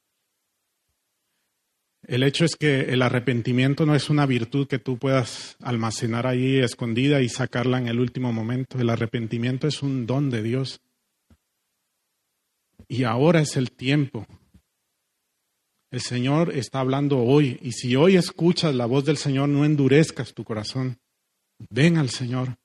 [2.07, 6.59] El hecho es que el arrepentimiento no es una virtud que tú puedas almacenar ahí
[6.59, 8.79] escondida y sacarla en el último momento.
[8.79, 10.81] El arrepentimiento es un don de Dios.
[12.89, 14.27] Y ahora es el tiempo.
[15.91, 17.59] El Señor está hablando hoy.
[17.63, 20.99] Y si hoy escuchas la voz del Señor, no endurezcas tu corazón.
[21.71, 22.57] Ven al Señor.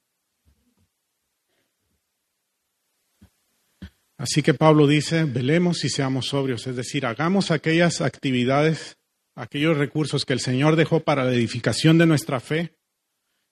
[4.18, 8.98] Así que Pablo dice, velemos y seamos sobrios, es decir, hagamos aquellas actividades,
[9.36, 12.76] aquellos recursos que el Señor dejó para la edificación de nuestra fe,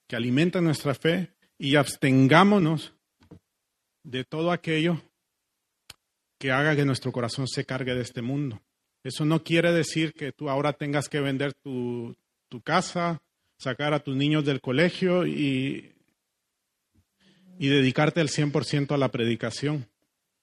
[0.08, 2.94] que alimentan nuestra fe, y abstengámonos
[4.04, 5.02] de todo aquello
[6.40, 8.62] que haga que nuestro corazón se cargue de este mundo.
[9.04, 12.16] Eso no quiere decir que tú ahora tengas que vender tu,
[12.50, 13.22] tu casa,
[13.58, 15.94] sacar a tus niños del colegio y,
[17.58, 19.88] y dedicarte al 100% a la predicación.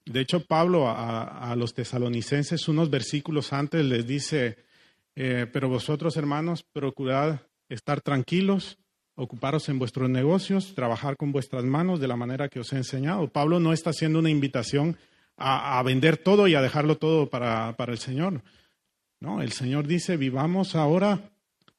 [0.04, 4.58] De hecho, Pablo a, a, los tesalonicenses unos versículos antes les dice,
[5.14, 8.78] eh, pero vosotros hermanos, procurad estar tranquilos,
[9.14, 13.28] ocuparos en vuestros negocios, trabajar con vuestras manos de la manera que os he enseñado.
[13.28, 14.96] Pablo no está haciendo una invitación
[15.36, 18.42] a, a vender todo y a dejarlo todo para, para el Señor.
[19.20, 21.32] No, el Señor dice, vivamos ahora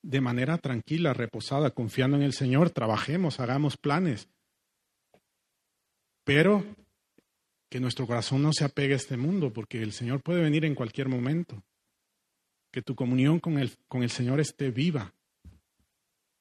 [0.04, 4.28] de manera tranquila, reposada, confiando en el Señor, trabajemos, hagamos planes.
[6.24, 6.64] Pero
[7.70, 10.76] que nuestro corazón no se apegue a este mundo, porque el Señor puede venir en
[10.76, 11.64] cualquier momento.
[12.72, 15.14] Que tu comunión con el, con el Señor esté viva.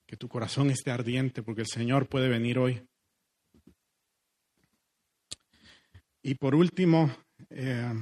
[0.06, 2.82] Que tu corazón esté ardiente, porque el Señor puede venir hoy.
[6.22, 7.14] Y por último,
[7.50, 7.92] eh,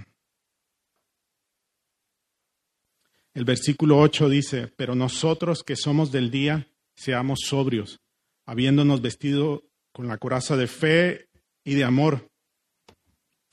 [3.32, 8.00] El versículo 8 dice, pero nosotros que somos del día, seamos sobrios,
[8.44, 9.62] habiéndonos vestido
[9.92, 11.28] con la coraza de fe
[11.64, 12.28] y de amor,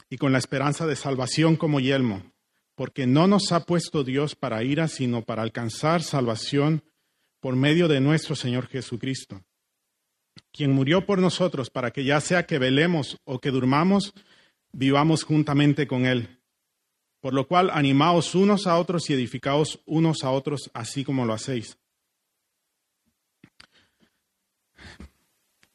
[0.09, 2.23] y con la esperanza de salvación como yelmo,
[2.75, 6.84] porque no nos ha puesto Dios para ira, sino para alcanzar salvación
[7.39, 9.43] por medio de nuestro Señor Jesucristo,
[10.51, 14.13] quien murió por nosotros para que ya sea que velemos o que durmamos,
[14.71, 16.36] vivamos juntamente con Él.
[17.20, 21.34] Por lo cual, animaos unos a otros y edificaos unos a otros, así como lo
[21.34, 21.78] hacéis.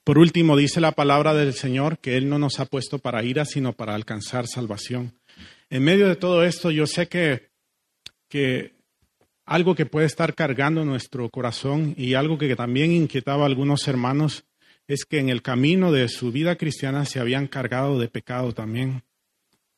[0.05, 3.45] Por último, dice la palabra del Señor que Él no nos ha puesto para ira,
[3.45, 5.13] sino para alcanzar salvación.
[5.71, 7.51] En medio de todo esto, yo sé que,
[8.29, 8.75] que
[9.45, 14.45] algo que puede estar cargando nuestro corazón y algo que también inquietaba a algunos hermanos
[14.89, 19.05] es que en el camino de su vida cristiana se habían cargado de pecado también.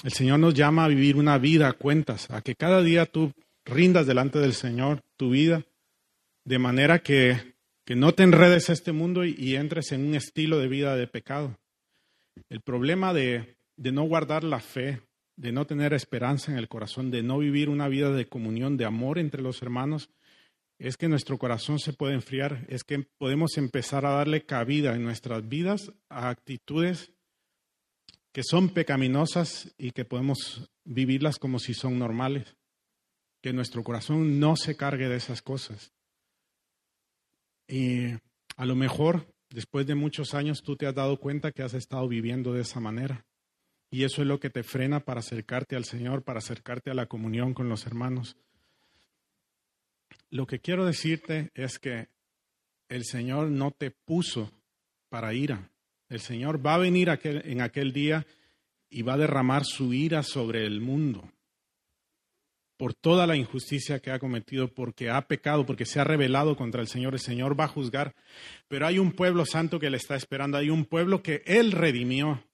[0.05, 3.33] El Señor nos llama a vivir una vida a cuentas, a que cada día tú
[3.65, 5.65] rindas delante del Señor tu vida,
[6.45, 7.55] de manera que,
[7.87, 10.95] que no te enredes a este mundo y, y, entres en un estilo de vida
[10.95, 11.59] de pecado.
[12.51, 15.01] El problema de, de no guardar la fe,
[15.37, 18.85] de no tener esperanza en el corazón, de no vivir una vida de comunión, de
[18.85, 20.11] amor entre los hermanos,
[20.79, 25.03] es que nuestro corazón se puede enfriar, es que podemos empezar a darle cabida en
[25.03, 27.14] nuestras vidas a actitudes
[28.35, 32.57] que son pecaminosas y que podemos vivirlas como si son normales.
[33.41, 35.93] Que nuestro corazón no se cargue de esas cosas.
[37.69, 38.07] Y
[38.57, 42.09] a lo mejor después de muchos años tú te has dado cuenta que has estado
[42.09, 43.25] viviendo de esa manera.
[43.89, 47.07] Y eso es lo que te frena para acercarte al Señor, para acercarte a la
[47.07, 48.37] comunión con los hermanos.
[50.31, 52.09] Lo que quiero decirte es que
[52.89, 54.51] el Señor no te puso
[55.09, 55.71] para ira.
[56.09, 58.27] El Señor va a venir en aquel día
[58.91, 61.29] y va a derramar su ira sobre el mundo
[62.77, 66.81] por toda la injusticia que ha cometido, porque ha pecado, porque se ha rebelado contra
[66.81, 67.15] el Señor.
[67.15, 68.15] El Señor va a juzgar,
[68.69, 72.45] pero hay un pueblo santo que le está esperando, hay un pueblo que Él redimió.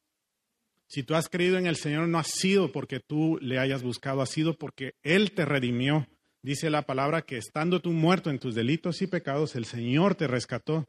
[0.87, 4.23] Si tú has creído en el Señor, no ha sido porque tú le hayas buscado,
[4.23, 6.07] ha sido porque Él te redimió.
[6.43, 10.27] Dice la palabra que estando tú muerto en tus delitos y pecados, el Señor te
[10.27, 10.89] rescató.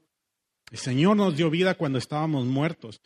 [0.72, 3.02] El Señor nos dio vida cuando estábamos muertos.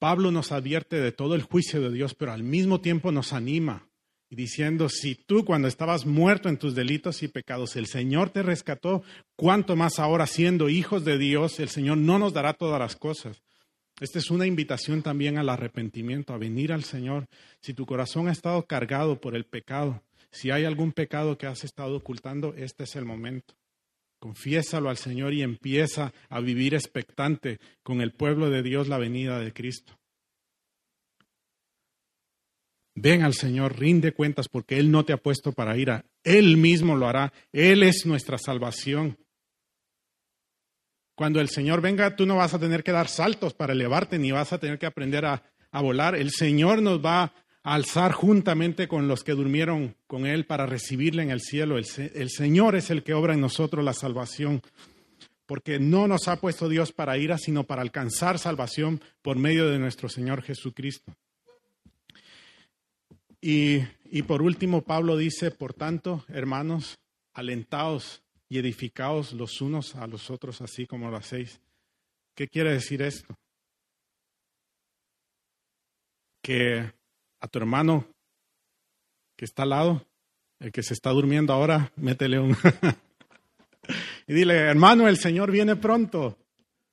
[0.00, 3.86] Pablo nos advierte de todo el juicio de Dios, pero al mismo tiempo nos anima
[4.28, 8.42] y diciendo, si tú cuando estabas muerto en tus delitos y pecados, el Señor te
[8.42, 9.02] rescató,
[9.36, 13.42] cuánto más ahora siendo hijos de Dios, el Señor no nos dará todas las cosas.
[14.00, 17.26] Esta es una invitación también al arrepentimiento, a venir al Señor.
[17.60, 20.02] Si tu corazón ha estado cargado por el pecado,
[20.32, 23.59] si hay algún pecado que has estado ocultando, este es el momento.
[24.20, 29.40] Confiésalo al Señor y empieza a vivir expectante con el pueblo de Dios la venida
[29.40, 29.98] de Cristo.
[32.94, 36.04] Ven al Señor, rinde cuentas porque Él no te ha puesto para ira.
[36.22, 37.32] Él mismo lo hará.
[37.50, 39.16] Él es nuestra salvación.
[41.14, 44.32] Cuando el Señor venga, tú no vas a tener que dar saltos para elevarte, ni
[44.32, 46.14] vas a tener que aprender a, a volar.
[46.14, 47.32] El Señor nos va
[47.62, 51.76] alzar juntamente con los que durmieron con Él para recibirle en el cielo.
[51.78, 54.62] El, Señor es el que obra en nosotros la salvación
[55.46, 59.80] porque no nos ha puesto Dios para ira, sino para alcanzar salvación por medio de
[59.80, 61.12] nuestro Señor Jesucristo.
[63.40, 63.82] Y,
[64.28, 67.00] por último, Pablo dice, por tanto, hermanos,
[67.32, 71.60] alentados y edificados los unos a los otros, así como lo hacéis.
[72.36, 73.34] ¿Qué quiere decir esto?
[76.42, 76.92] Que
[77.40, 78.06] a tu hermano
[79.36, 80.06] que está al lado,
[80.58, 82.56] el que se está durmiendo ahora, métele un...
[84.26, 86.38] y dile, hermano, el Señor viene pronto,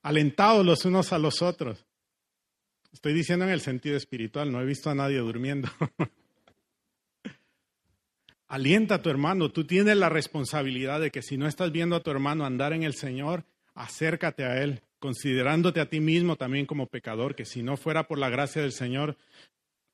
[0.02, 1.86] alentados los unos a los otros.
[2.94, 5.70] Estoy diciendo en el sentido espiritual, no he visto a nadie durmiendo.
[8.48, 9.52] Alienta a tu hermano.
[9.52, 12.84] Tú tienes la responsabilidad de que si no estás viendo a tu hermano andar en
[12.84, 13.44] el Señor,
[13.76, 18.18] acércate a Él, considerándote a ti mismo también como pecador, que si no fuera por
[18.18, 19.18] la gracia del Señor,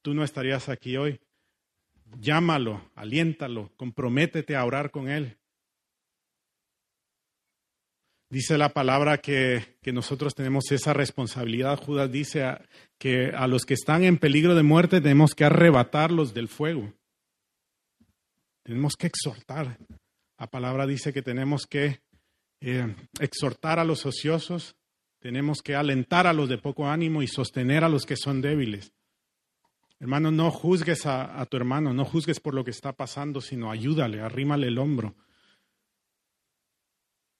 [0.03, 1.19] tú no estarías aquí hoy.
[2.19, 5.37] Llámalo, aliéntalo, comprométete a orar con Él.
[8.29, 11.79] Dice la palabra que, que, nosotros tenemos esa responsabilidad.
[11.79, 12.43] Judas dice
[12.99, 16.93] que a los que están en peligro de muerte tenemos que arrebatarlos del fuego.
[18.63, 19.77] Tenemos que exhortar.
[20.39, 22.01] La palabra dice que tenemos que
[22.59, 24.75] eh, exhortar a los ociosos,
[25.19, 28.93] tenemos que alentar a los de poco ánimo y sostener a los que son débiles.
[30.03, 34.19] Hermano, no juzgues a, tu hermano, no juzgues por lo que está pasando, sino ayúdale,
[34.19, 35.15] arrímale el hombro.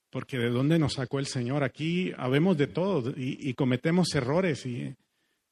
[0.08, 4.96] Porque de dónde nos sacó el Señor, aquí habemos de todo y, cometemos errores y,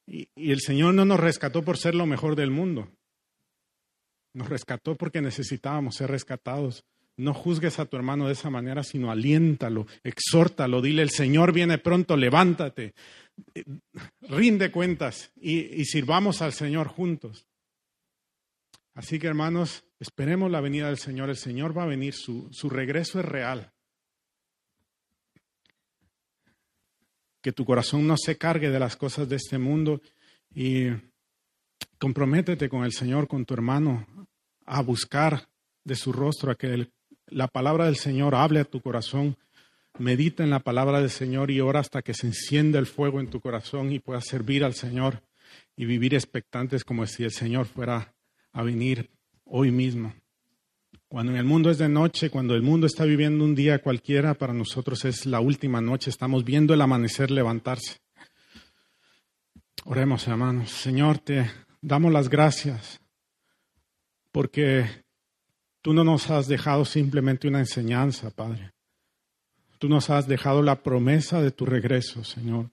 [0.07, 2.89] y el Señor no nos rescató por ser lo mejor del mundo.
[4.33, 6.83] Nos rescató porque necesitábamos ser rescatados.
[7.15, 11.77] No juzgues a tu hermano de esa manera, sino aliéntalo, exhórtalo, dile, el Señor viene
[11.77, 12.95] pronto, levántate,
[14.21, 17.47] rinde cuentas y, sirvamos al Señor juntos.
[18.95, 21.29] Así que hermanos, esperemos la venida del Señor.
[21.29, 23.71] El Señor va a venir, su, su regreso es real.
[27.41, 30.01] Que tu corazón no se cargue de las cosas de este mundo
[30.53, 30.87] y
[31.97, 34.27] comprométete con el Señor, con tu hermano,
[34.65, 35.49] a buscar
[35.83, 36.89] de su rostro a que
[37.27, 39.37] la palabra del Señor hable a tu corazón.
[39.97, 43.29] Medita en la palabra del Señor y ora hasta que se encienda el fuego en
[43.29, 45.21] tu corazón y puedas servir al Señor
[45.75, 48.13] y vivir expectantes como si el Señor fuera
[48.51, 49.09] a venir
[49.45, 50.13] hoy mismo.
[51.07, 54.33] Cuando en el mundo es de noche, cuando el mundo está viviendo un día cualquiera,
[54.33, 57.99] para nosotros es la última noche, estamos viendo el amanecer levantarse.
[59.85, 60.71] Oremos, hermanos.
[60.71, 61.51] Señor, te
[61.81, 62.99] damos las gracias
[64.31, 65.02] porque
[65.83, 68.71] tú no nos has dejado simplemente una enseñanza, Padre.
[69.77, 72.71] Tú nos has dejado la promesa de tu regreso, Señor.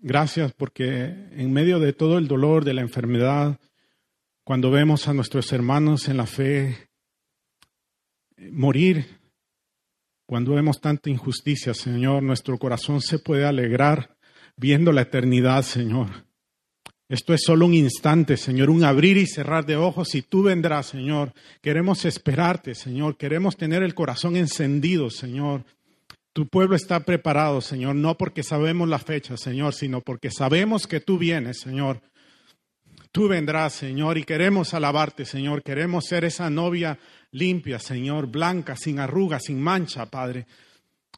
[0.00, 3.58] Gracias porque en medio de todo el dolor de la enfermedad,
[4.44, 6.88] cuando vemos a nuestros hermanos en la fe
[8.52, 9.18] morir,
[10.24, 14.16] cuando vemos tanta injusticia, Señor, nuestro corazón se puede alegrar
[14.56, 16.29] viendo la eternidad, Señor.
[17.10, 20.86] Esto es solo un instante, Señor, un abrir y cerrar de ojos y tú vendrás,
[20.86, 21.32] Señor.
[21.60, 23.16] Queremos esperarte, Señor.
[23.16, 25.64] Queremos tener el corazón encendido, Señor.
[26.32, 31.00] Tu pueblo está preparado, Señor, no porque sabemos la fecha, Señor, sino porque sabemos que
[31.00, 32.00] tú vienes, Señor.
[33.10, 35.64] Tú vendrás, Señor, y queremos alabarte, Señor.
[35.64, 36.96] Queremos ser esa novia
[37.32, 40.46] limpia, Señor, blanca, sin arrugas, sin mancha, Padre.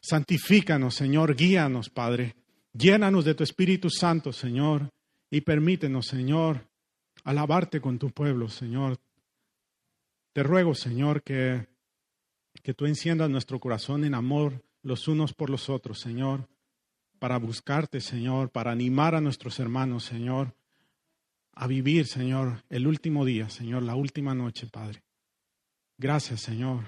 [0.00, 2.34] Santifícanos, Señor, guíanos, Padre.
[2.72, 4.88] Llénanos de tu Espíritu Santo, Señor.
[5.32, 6.68] Y permítenos, Señor,
[7.24, 8.98] alabarte con tu pueblo, Señor.
[10.34, 11.68] Te ruego, Señor, que,
[12.62, 16.50] que tú enciendas nuestro corazón en amor los unos por los otros, Señor,
[17.18, 20.54] para buscarte, Señor, para animar a nuestros hermanos, Señor,
[21.54, 25.02] a vivir, Señor, el último día, Señor, la última noche, Padre.
[25.96, 26.84] Gracias, Señor.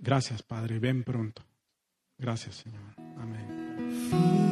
[0.00, 0.80] Gracias, Padre.
[0.80, 1.44] Ven pronto.
[2.18, 2.94] Gracias, Señor.
[2.98, 4.51] Amén